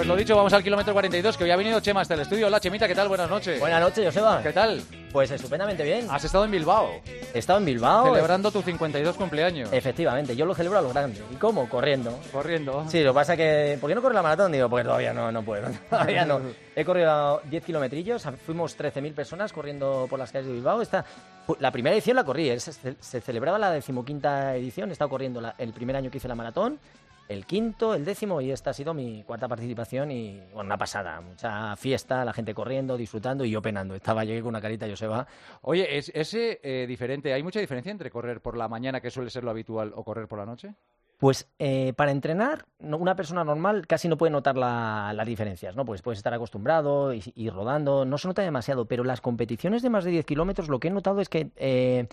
Pues 0.00 0.08
lo 0.08 0.16
dicho, 0.16 0.34
vamos 0.34 0.50
al 0.54 0.62
kilómetro 0.62 0.94
42, 0.94 1.36
que 1.36 1.44
hoy 1.44 1.50
ha 1.50 1.56
venido 1.56 1.78
Chema 1.78 2.00
hasta 2.00 2.14
el 2.14 2.20
estudio. 2.20 2.46
Hola, 2.46 2.58
Chemita, 2.58 2.88
¿qué 2.88 2.94
tal? 2.94 3.06
Buenas 3.06 3.28
noches. 3.28 3.60
Buenas 3.60 3.82
noches, 3.82 4.06
Joseba. 4.06 4.42
¿Qué 4.42 4.50
tal? 4.50 4.82
Pues 5.12 5.30
estupendamente 5.30 5.82
bien. 5.82 6.06
Has 6.08 6.24
estado 6.24 6.46
en 6.46 6.52
Bilbao. 6.52 7.02
He 7.34 7.38
estado 7.38 7.58
en 7.58 7.66
Bilbao. 7.66 8.06
Celebrando 8.06 8.50
tu 8.50 8.62
52 8.62 9.14
cumpleaños. 9.14 9.70
Efectivamente, 9.70 10.34
yo 10.34 10.46
lo 10.46 10.54
celebro 10.54 10.78
a 10.78 10.80
lo 10.80 10.88
grande. 10.88 11.22
¿Y 11.30 11.34
cómo? 11.34 11.68
Corriendo. 11.68 12.18
Corriendo. 12.32 12.86
Sí, 12.88 13.02
lo 13.02 13.12
que 13.12 13.14
pasa 13.14 13.36
que... 13.36 13.76
¿Por 13.78 13.90
qué 13.90 13.94
no 13.94 14.00
corre 14.00 14.14
la 14.14 14.22
maratón? 14.22 14.52
Digo, 14.52 14.70
porque 14.70 14.84
todavía 14.84 15.12
no, 15.12 15.30
no 15.30 15.42
puedo. 15.42 15.68
todavía 15.90 16.24
no. 16.24 16.40
He 16.74 16.82
corrido 16.82 17.42
10 17.50 17.62
kilometrillos, 17.62 18.26
fuimos 18.46 18.78
13.000 18.78 19.12
personas 19.12 19.52
corriendo 19.52 20.06
por 20.08 20.18
las 20.18 20.32
calles 20.32 20.46
de 20.46 20.54
Bilbao. 20.54 20.80
Esta, 20.80 21.04
la 21.58 21.70
primera 21.70 21.94
edición 21.94 22.16
la 22.16 22.24
corrí, 22.24 22.58
se, 22.58 22.72
se 22.98 23.20
celebraba 23.20 23.58
la 23.58 23.70
decimoquinta 23.70 24.56
edición, 24.56 24.88
he 24.88 24.92
estado 24.92 25.10
corriendo 25.10 25.42
la, 25.42 25.54
el 25.58 25.74
primer 25.74 25.96
año 25.96 26.10
que 26.10 26.16
hice 26.16 26.28
la 26.28 26.34
maratón 26.34 26.78
el 27.30 27.46
quinto, 27.46 27.94
el 27.94 28.04
décimo 28.04 28.40
y 28.40 28.50
esta 28.50 28.70
ha 28.70 28.72
sido 28.72 28.92
mi 28.92 29.22
cuarta 29.22 29.46
participación 29.46 30.10
y 30.10 30.40
bueno, 30.52 30.66
una 30.66 30.76
pasada, 30.76 31.20
mucha 31.20 31.76
fiesta, 31.76 32.24
la 32.24 32.32
gente 32.32 32.52
corriendo, 32.52 32.96
disfrutando 32.96 33.44
y 33.44 33.50
yo 33.50 33.62
penando. 33.62 33.94
Estaba 33.94 34.24
llegué 34.24 34.40
con 34.40 34.48
una 34.48 34.60
carita 34.60 34.88
Joseba. 34.88 35.28
Oye, 35.62 35.96
¿es 35.96 36.10
ese 36.12 36.58
eh, 36.64 36.86
diferente? 36.88 37.32
¿Hay 37.32 37.44
mucha 37.44 37.60
diferencia 37.60 37.92
entre 37.92 38.10
correr 38.10 38.40
por 38.40 38.56
la 38.56 38.66
mañana, 38.66 39.00
que 39.00 39.12
suele 39.12 39.30
ser 39.30 39.44
lo 39.44 39.50
habitual, 39.52 39.92
o 39.94 40.02
correr 40.02 40.26
por 40.26 40.40
la 40.40 40.46
noche? 40.46 40.74
Pues 41.18 41.48
eh, 41.58 41.92
para 41.96 42.10
entrenar, 42.10 42.64
una 42.80 43.14
persona 43.14 43.44
normal 43.44 43.86
casi 43.86 44.08
no 44.08 44.16
puede 44.16 44.32
notar 44.32 44.56
las 44.56 45.26
diferencias, 45.26 45.76
¿no? 45.76 45.84
Pues 45.84 46.00
puedes 46.00 46.18
estar 46.18 46.32
acostumbrado 46.32 47.12
y, 47.12 47.50
rodando, 47.50 48.06
no 48.06 48.16
se 48.16 48.26
nota 48.26 48.40
demasiado, 48.40 48.86
pero 48.86 49.04
las 49.04 49.20
competiciones 49.20 49.82
de 49.82 49.90
más 49.90 50.04
de 50.04 50.12
10 50.12 50.24
kilómetros 50.24 50.68
lo 50.68 50.80
que 50.80 50.88
he 50.88 50.90
notado 50.90 51.20
es 51.20 51.28
que 51.28 51.50
eh, 51.56 52.08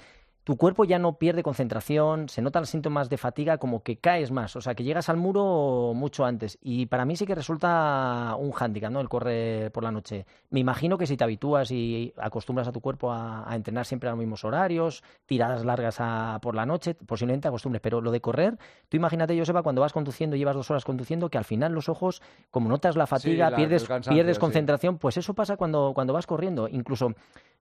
tu 0.48 0.56
cuerpo 0.56 0.86
ya 0.86 0.98
no 0.98 1.18
pierde 1.18 1.44
concentración, 1.44 2.30
se 2.30 2.42
notan 2.42 2.62
los 2.62 2.70
síntomas 2.70 3.10
de 3.10 3.18
fatiga 3.18 3.58
como 3.58 3.84
que 3.84 3.98
caes 3.98 4.32
más, 4.32 4.56
o 4.56 4.62
sea, 4.62 4.76
que 4.76 4.86
llegas 4.86 5.10
al 5.10 5.18
muro 5.18 5.92
mucho 5.94 6.24
antes. 6.24 6.58
Y 6.62 6.86
para 6.86 7.04
mí 7.04 7.18
sí 7.18 7.26
que 7.26 7.36
resulta 7.36 8.34
un 8.40 8.54
hándicap, 8.54 8.90
¿no? 8.90 9.02
El 9.02 9.10
correr 9.10 9.74
por 9.74 9.84
la 9.84 9.92
noche. 9.92 10.26
Me 10.50 10.62
imagino 10.62 10.98
que 10.98 11.06
si 11.06 11.18
te 11.18 11.26
habitúas 11.26 11.70
y 11.72 12.14
acostumbras 12.16 12.66
a 12.66 12.72
tu 12.72 12.80
cuerpo 12.80 13.12
a, 13.12 13.46
entrenar 13.52 13.86
siempre 13.86 14.08
a 14.08 14.14
los 14.14 14.20
mismos 14.20 14.46
horarios, 14.46 15.04
tiradas 15.26 15.66
largas 15.66 16.00
por 16.42 16.56
la 16.56 16.66
noche, 16.66 16.94
posiblemente 16.94 17.42
te 17.42 17.48
acostumbres. 17.50 17.82
Pero 17.82 18.00
lo 18.00 18.12
de 18.12 18.22
correr, 18.22 18.58
tú 18.88 18.96
imagínate, 18.96 19.38
Joseba, 19.38 19.64
cuando 19.64 19.82
vas 19.82 19.92
conduciendo, 19.92 20.38
llevas 20.38 20.56
dos 20.56 20.72
horas 20.72 20.86
conduciendo, 20.86 21.30
que 21.30 21.38
al 21.38 21.44
final 21.44 21.74
los 21.74 21.90
ojos, 21.90 22.22
como 22.52 22.70
notas 22.70 22.96
la 22.96 23.06
fatiga, 23.06 23.54
pierdes, 23.54 23.86
pierdes 24.08 24.40
concentración, 24.40 24.98
pues 24.98 25.18
eso 25.18 25.34
pasa 25.34 25.58
cuando, 25.58 25.92
cuando 25.94 26.14
vas 26.14 26.26
corriendo. 26.26 26.70
Incluso 26.70 27.16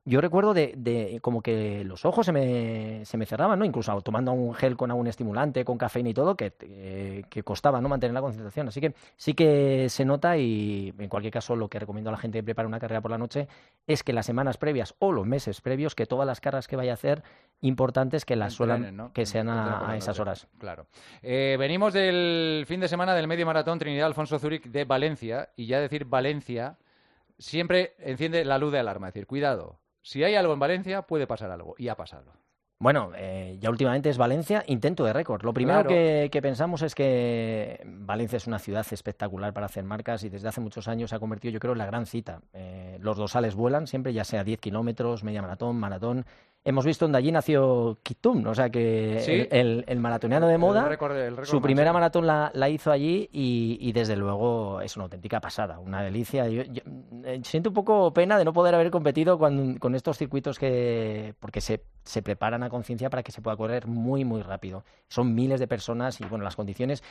yo 0.09 0.21
recuerdo 0.21 0.55
de, 0.55 1.19
como 1.21 1.43
que 1.43 1.83
los 1.85 2.05
ojos 2.05 2.27
se 2.27 2.33
me, 2.33 3.05
se 3.05 3.17
me 3.17 3.27
cerraban, 3.27 3.59
¿no? 3.59 3.65
Incluso 3.65 4.01
tomando 4.03 4.31
un 4.31 4.55
gel 4.55 4.77
con 4.77 4.93
algún 4.93 5.09
estimulante, 5.09 5.65
con 5.65 5.77
cafeína 5.77 6.11
y 6.11 6.15
todo, 6.15 6.37
que, 6.37 7.25
que 7.29 7.43
costaba, 7.43 7.81
¿no? 7.81 7.89
Mantener 7.89 8.15
la 8.15 8.21
concentración. 8.21 8.69
Así 8.69 8.81
que 8.81 8.95
sí 9.17 9.35
que 9.35 9.89
se 9.89 10.05
nota 10.05 10.37
y 10.39 10.95
en 10.97 11.09
cualquier 11.09 11.33
caso 11.33 11.57
lo 11.57 11.69
que 11.69 11.81
recomiendo 11.81 12.11
a 12.11 12.13
la 12.13 12.19
gente 12.19 12.39
que 12.39 12.45
prepara 12.45 12.69
una 12.69 12.79
carrera 12.79 13.01
por 13.01 13.11
la 13.11 13.19
noche 13.19 13.49
es 13.89 14.05
que 14.05 14.13
las 14.13 14.27
semanas 14.27 14.59
previas 14.59 14.95
o 15.01 15.11
los 15.11 15.27
meses 15.27 15.61
previos, 15.61 15.97
que 15.97 16.07
todas 16.07 16.25
las 16.25 16.41
carreras 16.41 16.69
que 16.69 16.77
vaya 16.77 16.93
a 16.93 16.95
hacer 16.95 17.25
importantes 17.61 18.25
que 18.25 18.37
las 18.37 18.55
suelan, 18.55 19.11
que 19.13 19.27
sean 19.27 19.49
a, 19.49 19.97
esas 19.97 20.21
horas. 20.21 20.47
Claro. 20.59 20.87
Eh, 21.21 21.57
venimos 21.59 21.93
del 21.93 22.65
fin 22.69 22.79
de 22.79 22.87
semana 22.87 23.13
del 23.13 23.27
medio 23.27 23.45
maratón 23.45 23.81
Trinidad 23.81 24.07
Alfonso 24.07 24.39
Zúrich 24.39 24.67
de 24.67 24.85
Valencia 24.85 25.49
y 25.57 25.67
ya 25.67 25.81
decir 25.81 26.05
Valencia 26.05 26.79
siempre 27.39 27.95
enciende 27.99 28.45
la 28.45 28.59
luz 28.59 28.71
de 28.71 28.79
alarma, 28.79 29.09
es 29.09 29.15
decir, 29.15 29.27
cuidado 29.27 29.81
si 30.07 30.23
hay 30.23 30.37
algo 30.37 30.53
en 30.53 30.61
Valencia, 30.61 31.03
puede 31.03 31.27
pasar 31.27 31.51
algo. 31.51 31.75
Y 31.79 31.89
ha 31.89 31.97
pasado. 31.97 32.33
Bueno, 32.79 33.11
eh, 33.17 33.57
ya 33.59 33.71
últimamente 33.71 34.09
es 34.09 34.19
Valencia, 34.19 34.63
intento 34.69 35.05
de 35.05 35.13
récord. 35.13 35.43
Lo 35.43 35.53
primero 35.53 35.83
que, 35.89 36.39
pensamos 36.41 36.83
es 36.83 36.95
que 36.95 37.83
Valencia 37.85 38.37
es 38.37 38.47
una 38.47 38.61
ciudad 38.61 38.87
espectacular 38.89 39.53
para 39.53 39.67
hacer 39.67 39.83
marcas 39.83 40.23
y 40.23 40.29
desde 40.29 40.47
hace 40.47 40.61
muchos 40.61 40.87
años 40.87 41.11
se 41.11 41.17
ha 41.17 41.19
convertido, 41.19 41.53
yo 41.53 41.59
creo, 41.59 41.73
en 41.73 41.79
la 41.79 41.87
gran 41.87 42.07
cita. 42.07 42.41
Eh, 42.53 42.99
los 43.01 43.17
dosales 43.17 43.57
vuelan 43.57 43.89
siempre, 43.89 44.13
ya 44.13 44.23
sea 44.23 44.45
10 44.45 44.61
kilómetros, 44.61 45.25
media 45.25 45.43
maratón, 45.43 45.75
maratón 45.77 46.25
hemos 46.67 46.85
visto 46.85 47.05
donde 47.05 47.19
allí 47.19 47.31
nació 47.31 47.97
Kitum, 48.03 48.45
o 48.49 48.55
sea 48.55 48.69
que 48.69 49.49
el, 49.53 49.85
el, 49.87 50.01
maratoniano 50.01 50.49
de 50.49 50.59
moda, 50.59 50.99
su 51.45 51.63
primera 51.63 51.93
maratón 51.93 52.27
la, 52.27 52.69
hizo 52.69 52.91
allí 52.91 53.29
y, 53.33 53.93
desde 53.93 54.17
luego 54.17 54.81
es 54.81 54.97
una 54.97 55.05
auténtica 55.05 55.41
pasada, 55.41 55.79
una 55.79 56.03
delicia. 56.03 56.49
Yo, 56.49 56.63
eh, 57.25 57.41
siento 57.45 57.71
un 57.71 57.75
poco 57.75 58.13
pena 58.13 58.37
de 58.37 58.45
no 58.45 58.53
poder 58.53 58.75
haber 58.75 58.91
competido 58.91 59.39
con, 59.39 59.79
con 59.79 59.95
estos 59.95 60.19
circuitos 60.19 60.59
que, 60.59 61.35
porque 61.39 61.61
se, 61.61 61.85
se 62.03 62.21
preparan 62.21 62.65
a 62.65 62.69
conciencia 62.69 63.09
para 63.11 63.23
que 63.23 63.31
se 63.31 63.41
pueda 63.41 63.57
correr 63.57 63.87
muy, 63.87 64.25
muy 64.25 64.43
rápido. 64.43 64.83
Son 65.09 65.37
miles 65.37 65.61
de 65.61 65.69
personas 65.69 66.21
y 66.21 66.25
bueno, 66.25 66.45
las 66.45 66.57
condiciones 66.57 67.05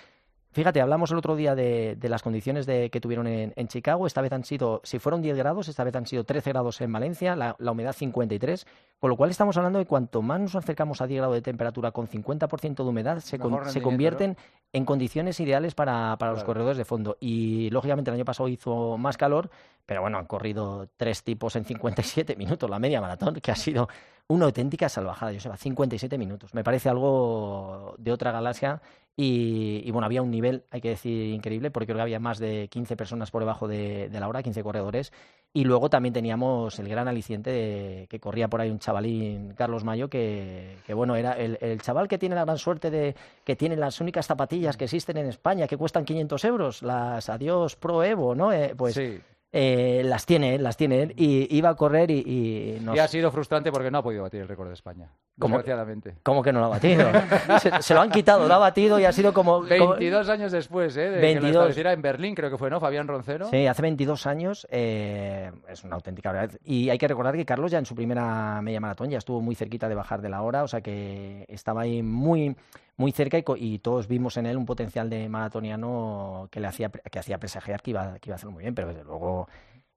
Fíjate, 0.55 0.79
hablamos 0.79 1.11
el 1.11 1.17
otro 1.17 1.35
día 1.35 1.53
de, 1.53 1.97
las 2.03 2.23
condiciones 2.23 2.65
de, 2.65 2.89
que 2.89 3.01
tuvieron 3.01 3.27
en, 3.27 3.67
Chicago. 3.67 4.07
Esta 4.07 4.21
vez 4.21 4.31
han 4.31 4.45
sido, 4.45 4.79
si 4.85 4.99
fueron 4.99 5.21
10 5.21 5.35
grados, 5.35 5.67
esta 5.67 5.83
vez 5.83 5.93
han 5.97 6.05
sido 6.05 6.23
13 6.23 6.51
grados 6.51 6.79
en 6.79 6.93
Valencia, 6.93 7.35
la, 7.35 7.57
humedad 7.59 7.91
53. 7.91 8.65
Con 8.97 9.09
lo 9.09 9.17
cual 9.17 9.31
estamos 9.31 9.57
hablando 9.57 9.79
de 9.79 9.85
cuanto 9.85 10.21
más 10.21 10.39
nos 10.39 10.55
acercamos 10.55 11.01
a 11.01 11.07
10 11.07 11.17
grados 11.17 11.35
de 11.35 11.41
temperatura 11.41 11.91
con 11.91 12.07
50% 12.07 12.73
de 12.73 12.83
humedad, 12.83 13.19
se, 13.19 13.37
se 13.65 13.81
convierten 13.81 14.37
en 14.71 14.85
condiciones 14.85 15.37
ideales 15.41 15.75
para, 15.75 16.15
los 16.21 16.45
corredores 16.45 16.77
de 16.77 16.85
fondo. 16.85 17.17
Y 17.19 17.69
lógicamente 17.71 18.09
el 18.09 18.15
año 18.15 18.23
pasado 18.23 18.47
hizo 18.47 18.97
más 18.97 19.17
calor, 19.17 19.49
pero 19.85 20.03
bueno, 20.03 20.17
han 20.19 20.25
corrido 20.25 20.87
tres 20.95 21.21
tipos 21.21 21.57
en 21.57 21.65
57 21.65 22.33
minutos, 22.37 22.69
la 22.69 22.79
media 22.79 23.01
maratón, 23.01 23.35
que 23.41 23.51
ha 23.51 23.57
sido 23.57 23.89
una 24.27 24.45
auténtica 24.45 24.87
salvajada, 24.87 25.37
sé, 25.37 25.49
57 25.53 26.17
minutos. 26.17 26.53
Me 26.53 26.63
parece 26.63 26.87
algo 26.87 27.93
de 27.97 28.13
otra 28.13 28.31
galaxia 28.31 28.81
y, 29.17 29.89
bueno, 29.91 30.05
había 30.05 30.21
un 30.21 30.29
nivel, 30.29 30.65
hay 30.71 30.81
que 30.81 30.89
decir, 30.89 31.33
increíble, 31.33 31.71
porque 31.71 31.85
creo 31.85 31.97
que 31.97 32.01
había 32.01 32.19
más 32.19 32.37
de 32.37 32.67
15 32.67 32.97
personas 32.97 33.31
por 33.31 33.41
debajo 33.41 33.65
de, 33.65 34.09
la 34.11 34.27
hora, 34.27 34.43
15 34.43 34.61
corredores. 34.61 35.13
Y 35.53 35.63
luego 35.63 35.89
también 35.89 36.11
teníamos 36.11 36.77
el 36.79 36.89
gran 36.89 37.07
aliciente 37.07 37.49
de 37.49 38.07
que 38.09 38.19
corría 38.19 38.49
por 38.49 38.59
ahí 38.59 38.69
un 38.69 38.79
chavalín, 38.79 39.53
Carlos 39.53 39.85
Mayo, 39.85 40.09
que, 40.09 40.75
bueno, 40.93 41.15
era 41.15 41.31
el, 41.33 41.57
el, 41.61 41.81
chaval 41.81 42.09
que 42.09 42.17
tiene 42.17 42.35
la 42.35 42.43
gran 42.43 42.57
suerte 42.57 42.91
de 42.91 43.15
que 43.45 43.55
tiene 43.55 43.77
las 43.77 44.01
únicas 44.01 44.27
zapatillas 44.27 44.75
que 44.75 44.83
existen 44.83 45.15
en 45.15 45.27
España, 45.27 45.65
que 45.65 45.77
cuestan 45.77 46.03
500 46.03 46.43
euros, 46.43 46.83
las 46.83 47.29
Adiós 47.29 47.77
Pro 47.77 48.03
Evo, 48.03 48.35
¿no? 48.35 48.51
Eh, 48.51 48.73
pues 48.75 48.95
sí. 48.95 49.21
Eh, 49.57 50.01
las 50.03 50.25
tiene, 50.25 50.59
las 50.59 50.75
tiene 50.75 51.13
y 51.15 51.55
iba 51.55 51.69
a 51.69 51.75
correr 51.75 52.11
y, 52.11 52.15
y, 52.25 52.85
y, 52.93 52.99
ha 52.99 53.07
sido 53.07 53.31
frustrante 53.31 53.71
porque 53.71 53.89
no 53.89 53.99
ha 53.99 54.03
podido 54.03 54.23
batir 54.23 54.41
el 54.41 54.49
récord 54.49 54.67
de 54.67 54.73
España, 54.73 55.09
desgraciadamente. 55.37 56.15
¿Cómo 56.23 56.43
que 56.43 56.51
no 56.51 56.59
lo 56.59 56.65
ha 56.65 56.69
batido? 56.69 57.07
se, 57.79 57.93
lo 57.93 58.01
han 58.01 58.11
quitado, 58.11 58.49
lo 58.49 58.53
ha 58.53 58.57
batido 58.57 58.99
y 58.99 59.05
ha 59.05 59.13
sido 59.13 59.33
como... 59.33 59.61
22 59.61 60.27
años 60.27 60.51
después, 60.51 60.97
¿eh? 60.97 61.09
De 61.09 61.21
22. 61.21 61.73
que 61.73 61.83
lo 61.83 61.91
en 61.91 62.01
Berlín, 62.01 62.35
creo 62.35 62.51
que 62.51 62.57
fue, 62.57 62.69
¿no? 62.69 62.81
Fabián 62.81 63.07
Roncero. 63.07 63.49
Sí, 63.49 63.65
hace 63.65 63.81
22 63.81 64.27
años, 64.27 64.67
eh, 64.71 65.51
es 65.69 65.85
una 65.85 65.95
auténtica 65.95 66.33
verdad. 66.33 66.59
Y 66.65 66.89
hay 66.89 66.97
que 66.97 67.07
recordar 67.07 67.37
que 67.37 67.45
Carlos 67.45 67.71
ya 67.71 67.79
en 67.79 67.85
su 67.85 67.95
primera 67.95 68.61
media 68.61 68.81
maratón 68.81 69.09
ya 69.09 69.19
estuvo 69.19 69.39
muy 69.39 69.55
cerquita 69.55 69.87
de 69.87 69.95
bajar 69.95 70.21
de 70.21 70.27
la 70.27 70.41
hora, 70.41 70.63
o 70.63 70.67
sea 70.67 70.81
que 70.81 71.45
estaba 71.47 71.83
ahí 71.83 72.03
muy 72.03 72.57
muy 72.97 73.11
cerca 73.11 73.37
y, 73.57 73.79
todos 73.79 74.07
vimos 74.07 74.37
en 74.37 74.45
él 74.45 74.57
un 74.57 74.65
potencial 74.65 75.09
de 75.09 75.27
maratoniano 75.29 76.47
que 76.51 76.59
le 76.59 76.67
hacía, 76.67 76.89
que 76.89 77.19
hacía 77.19 77.39
presagiar 77.39 77.81
que 77.81 77.91
iba, 77.91 78.19
que 78.19 78.29
iba 78.29 78.35
a 78.35 78.37
hacerlo 78.37 78.53
muy 78.53 78.63
bien, 78.63 78.75
pero 78.75 78.87
desde 78.87 79.03
luego 79.03 79.47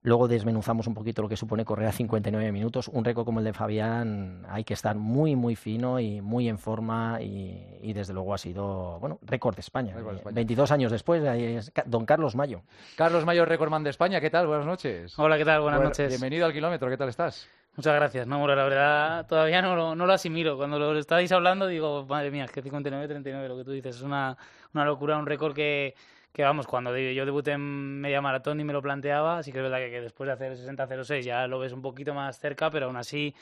Luego 0.02 0.28
desmenuzamos 0.28 0.86
un 0.86 0.94
poquito 0.94 1.22
lo 1.22 1.28
que 1.28 1.36
supone 1.36 1.64
correr 1.64 1.88
a 1.88 1.92
59 1.92 2.52
minutos. 2.52 2.86
Un 2.86 3.04
récord 3.04 3.24
como 3.24 3.40
el 3.40 3.44
de 3.44 3.52
Fabián 3.52 4.46
hay 4.48 4.62
que 4.62 4.72
estar 4.72 4.96
muy, 4.96 5.34
muy 5.34 5.56
fino 5.56 5.98
y 5.98 6.20
muy 6.20 6.48
en 6.48 6.56
forma 6.56 7.18
y, 7.20 7.92
desde 7.92 8.14
luego 8.14 8.32
ha 8.32 8.38
sido, 8.38 9.00
bueno, 9.00 9.18
récord 9.22 9.56
de 9.56 9.60
España. 9.60 9.96
22 10.32 10.70
años 10.70 10.92
después, 10.92 11.22
es 11.24 11.72
don 11.86 12.06
Carlos 12.06 12.36
Mayo. 12.36 12.62
Carlos 12.96 13.24
Mayo, 13.24 13.44
récordman 13.44 13.82
de 13.82 13.90
España. 13.90 14.20
¿Qué 14.20 14.30
tal? 14.30 14.46
Buenas 14.46 14.66
noches. 14.66 15.18
Hola, 15.18 15.36
¿qué 15.36 15.44
tal? 15.44 15.62
Buenas 15.62 15.82
noches. 15.82 16.08
Bienvenido 16.08 16.46
al 16.46 16.52
kilómetro. 16.52 16.88
¿Qué 16.88 16.96
tal 16.96 17.08
estás? 17.08 17.48
Muchas 17.78 17.94
gracias. 17.94 18.26
No, 18.26 18.44
la 18.48 18.64
verdad 18.64 19.26
todavía 19.28 19.62
no, 19.62 19.94
no 19.94 20.04
lo 20.04 20.12
asimilo. 20.12 20.56
Cuando 20.56 20.80
lo 20.80 20.98
estáis 20.98 21.30
hablando 21.30 21.68
digo, 21.68 22.04
madre 22.06 22.32
mía, 22.32 22.44
es 22.46 22.50
que 22.50 22.60
59-39, 22.60 23.46
lo 23.46 23.56
que 23.56 23.62
tú 23.62 23.70
dices, 23.70 23.94
es 23.94 24.02
una, 24.02 24.36
una 24.74 24.84
locura, 24.84 25.16
un 25.16 25.26
récord 25.26 25.54
que, 25.54 25.94
que, 26.32 26.42
vamos, 26.42 26.66
cuando 26.66 26.98
yo 26.98 27.24
debuté 27.24 27.52
en 27.52 28.00
media 28.00 28.20
maratón 28.20 28.58
y 28.58 28.64
me 28.64 28.72
lo 28.72 28.82
planteaba, 28.82 29.44
sí 29.44 29.52
que 29.52 29.58
es 29.58 29.62
verdad 29.62 29.78
que, 29.78 30.00
después 30.00 30.26
de 30.26 30.32
hacer 30.32 30.56
60-06 30.56 31.22
ya 31.22 31.46
lo 31.46 31.60
ves 31.60 31.72
un 31.72 31.80
poquito 31.80 32.12
más 32.14 32.40
cerca, 32.40 32.68
pero 32.68 32.86
aún 32.86 32.96
así 32.96 33.32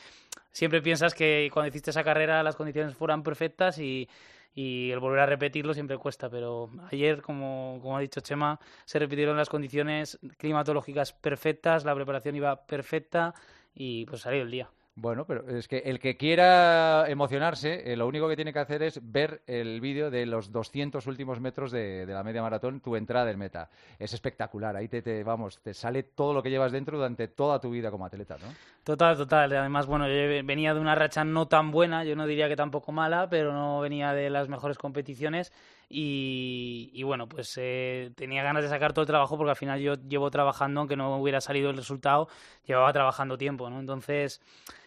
siempre 0.52 0.82
piensas 0.82 1.14
que 1.14 1.48
cuando 1.50 1.68
hiciste 1.68 1.88
esa 1.88 2.04
carrera 2.04 2.42
las 2.42 2.56
condiciones 2.56 2.94
fueran 2.94 3.22
perfectas 3.22 3.78
y, 3.78 4.06
y 4.54 4.90
el 4.90 4.98
volver 4.98 5.20
a 5.20 5.26
repetirlo 5.26 5.72
siempre 5.72 5.96
cuesta, 5.96 6.28
pero 6.28 6.68
ayer, 6.92 7.22
como, 7.22 7.78
como 7.80 7.96
ha 7.96 8.00
dicho 8.00 8.20
Chema, 8.20 8.60
se 8.84 8.98
repitieron 8.98 9.34
las 9.34 9.48
condiciones 9.48 10.18
climatológicas 10.36 11.14
perfectas, 11.14 11.86
la 11.86 11.94
preparación 11.94 12.36
iba 12.36 12.66
perfecta 12.66 13.32
y 13.76 14.06
pues 14.06 14.22
salió 14.22 14.42
el 14.42 14.50
día. 14.50 14.68
Bueno, 14.98 15.26
pero 15.26 15.46
es 15.46 15.68
que 15.68 15.76
el 15.84 16.00
que 16.00 16.16
quiera 16.16 17.04
emocionarse, 17.06 17.92
eh, 17.92 17.96
lo 17.96 18.06
único 18.06 18.30
que 18.30 18.34
tiene 18.34 18.54
que 18.54 18.60
hacer 18.60 18.82
es 18.82 18.98
ver 19.12 19.42
el 19.46 19.78
vídeo 19.82 20.10
de 20.10 20.24
los 20.24 20.50
200 20.50 21.06
últimos 21.06 21.38
metros 21.38 21.70
de, 21.70 22.06
la 22.06 22.24
media 22.24 22.40
maratón, 22.40 22.80
tu 22.80 22.96
entrada 22.96 23.30
en 23.30 23.38
meta. 23.38 23.68
Es 23.98 24.14
espectacular, 24.14 24.74
ahí 24.74 24.88
te, 24.88 25.02
te, 25.02 25.22
vamos, 25.22 25.60
te 25.60 25.74
sale 25.74 26.02
todo 26.02 26.32
lo 26.32 26.42
que 26.42 26.48
llevas 26.48 26.72
dentro 26.72 26.96
durante 26.96 27.28
toda 27.28 27.60
tu 27.60 27.68
vida 27.68 27.90
como 27.90 28.06
atleta, 28.06 28.38
¿no? 28.40 28.46
Total, 28.84 29.18
total. 29.18 29.52
Además, 29.54 29.84
bueno, 29.84 30.08
yo 30.08 30.14
venía 30.46 30.72
de 30.72 30.80
una 30.80 30.94
racha 30.94 31.24
no 31.24 31.46
tan 31.46 31.72
buena, 31.72 32.02
yo 32.02 32.16
no 32.16 32.26
diría 32.26 32.48
que 32.48 32.56
tampoco 32.56 32.90
mala, 32.90 33.28
pero 33.28 33.52
no 33.52 33.80
venía 33.80 34.14
de 34.14 34.30
las 34.30 34.48
mejores 34.48 34.78
competiciones 34.78 35.52
Y, 35.88 37.02
bueno, 37.04 37.28
pues 37.28 37.54
eh, 37.58 38.10
tenía 38.16 38.42
ganas 38.42 38.64
de 38.64 38.68
sacar 38.68 38.92
todo 38.92 39.02
el 39.02 39.06
trabajo 39.06 39.36
porque 39.36 39.50
al 39.50 39.56
final 39.56 39.80
yo 39.80 39.94
llevo 39.94 40.30
trabajando, 40.30 40.80
aunque 40.80 40.96
no 40.96 41.16
hubiera 41.16 41.40
salido 41.40 41.70
el 41.70 41.76
resultado, 41.76 42.28
llevaba 42.66 42.92
trabajando 42.92 43.38
tiempo, 43.38 43.70
¿no? 43.70 43.78
Entonces, 43.78 44.40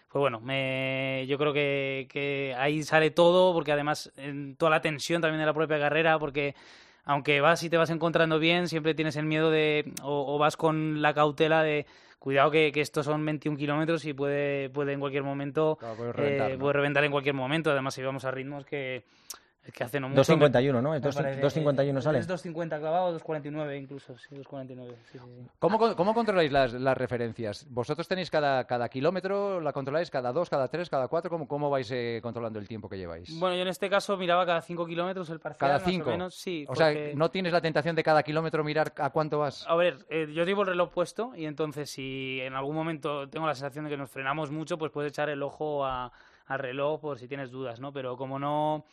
pues 0.10 0.20
bueno, 0.20 0.42
me, 0.42 1.26
yo 1.28 1.38
creo 1.38 1.54
que, 1.54 2.08
que 2.12 2.54
ahí 2.58 2.84
sale 2.84 3.12
todo, 3.12 3.54
porque 3.54 3.72
además 3.72 4.12
en 4.18 4.56
toda 4.56 4.72
la 4.72 4.82
tensión 4.82 5.22
también 5.22 5.40
de 5.40 5.46
la 5.46 5.54
propia 5.54 5.80
carrera, 5.80 6.20
porque 6.20 6.54
aunque 7.06 7.40
vas 7.40 7.64
y 7.64 7.70
te 7.70 7.78
vas 7.78 7.90
encontrando 7.90 8.38
bien, 8.38 8.68
siempre 8.68 8.94
tienes 8.94 9.16
el 9.16 9.26
miedo 9.26 9.50
de, 9.50 9.94
o, 10.04 10.38
vas 10.38 10.58
con 10.58 11.02
la 11.02 11.14
cautela 11.14 11.64
de, 11.64 11.86
cuidado 12.20 12.52
que, 12.52 12.72
que, 12.74 12.82
estos 12.82 13.06
son 13.06 13.26
21 13.26 13.58
kilómetros 13.58 14.04
y 14.04 14.14
puede, 14.14 14.70
puede 14.70 14.94
en 14.94 15.00
cualquier 15.00 15.24
momento, 15.24 15.78
puede, 15.98 16.12
reventar, 16.12 16.52
eh, 16.52 16.58
puede 16.58 16.74
reventar 16.74 17.04
en 17.06 17.12
cualquier 17.12 17.36
momento, 17.36 17.72
además 17.72 17.94
si 17.94 18.04
vamos 18.04 18.26
a 18.26 18.32
ritmos 18.32 18.66
que 18.66 19.06
es 19.66 19.74
que 19.74 19.84
hace 19.84 20.00
no 20.00 20.10
mucho. 20.10 20.22
2.51, 20.22 20.82
¿no? 20.82 20.96
2.51 20.96 22.02
sale. 22.02 22.20
Es 22.20 22.28
2.50 22.30 22.80
clavado, 22.80 23.20
2.49 23.20 23.80
incluso. 23.80 24.18
Sí, 24.18 24.36
2.49. 24.36 24.90
Sí, 24.90 24.96
sí, 25.12 25.20
sí. 25.20 25.48
¿Cómo, 25.60 25.96
¿Cómo, 25.96 26.14
controláis 26.14 26.52
las, 26.52 26.74
las, 26.74 26.98
referencias? 26.98 27.68
¿Vosotros 27.70 28.08
tenéis 28.08 28.32
cada, 28.32 28.66
cada 28.66 28.90
kilómetro, 28.90 29.60
la 29.60 29.74
controláis 29.74 30.10
cada 30.10 30.32
dos, 30.32 30.50
cada 30.50 30.68
tres, 30.70 30.90
cada 30.90 31.08
cuatro? 31.08 31.30
¿Cómo, 31.30 31.48
cómo 31.48 31.70
vais 31.70 31.90
eh, 31.92 32.20
controlando 32.24 32.58
el 32.58 32.68
tiempo 32.68 32.90
que 32.90 32.98
lleváis? 32.98 33.38
Bueno, 33.40 33.56
yo 33.56 33.62
en 33.62 33.68
este 33.68 33.90
caso 33.90 34.18
miraba 34.18 34.46
cada 34.46 34.62
5 34.62 34.86
kilómetros 34.86 35.30
el 35.30 35.40
parcial. 35.40 35.72
¿Cada 35.72 35.80
5? 35.80 36.10
menos, 36.10 36.36
sí. 36.36 36.66
O 36.68 36.76
sea, 36.76 36.94
¿no 37.14 37.30
tienes 37.30 37.54
la 37.54 37.62
tentación 37.62 37.96
de 37.96 38.04
cada 38.04 38.24
kilómetro 38.24 38.64
mirar 38.64 38.94
a 38.98 39.10
cuánto 39.10 39.40
vas? 39.40 39.66
A 39.68 39.76
ver, 39.76 40.06
eh, 40.10 40.28
yo 40.34 40.46
llevo 40.46 40.62
el 40.62 40.70
reloj 40.70 40.92
puesto 40.92 41.34
y 41.36 41.46
entonces 41.46 41.90
si 41.90 42.40
en 42.42 42.54
algún 42.54 42.76
momento 42.76 43.30
tengo 43.30 43.46
la 43.46 43.56
sensación 43.56 43.86
de 43.86 43.92
que 43.92 43.98
nos 43.98 44.10
frenamos 44.10 44.52
mucho, 44.52 44.78
pues 44.78 44.92
puedes 44.92 45.12
echar 45.12 45.30
el 45.30 45.44
ojo 45.44 45.86
a, 45.86 46.12
al 46.48 46.60
reloj 46.60 47.00
por 47.00 47.20
si 47.20 47.28
tienes 47.28 47.52
dudas, 47.52 47.80
¿no? 47.80 47.94
Pero 47.94 48.18
como 48.18 48.40
no 48.40 48.86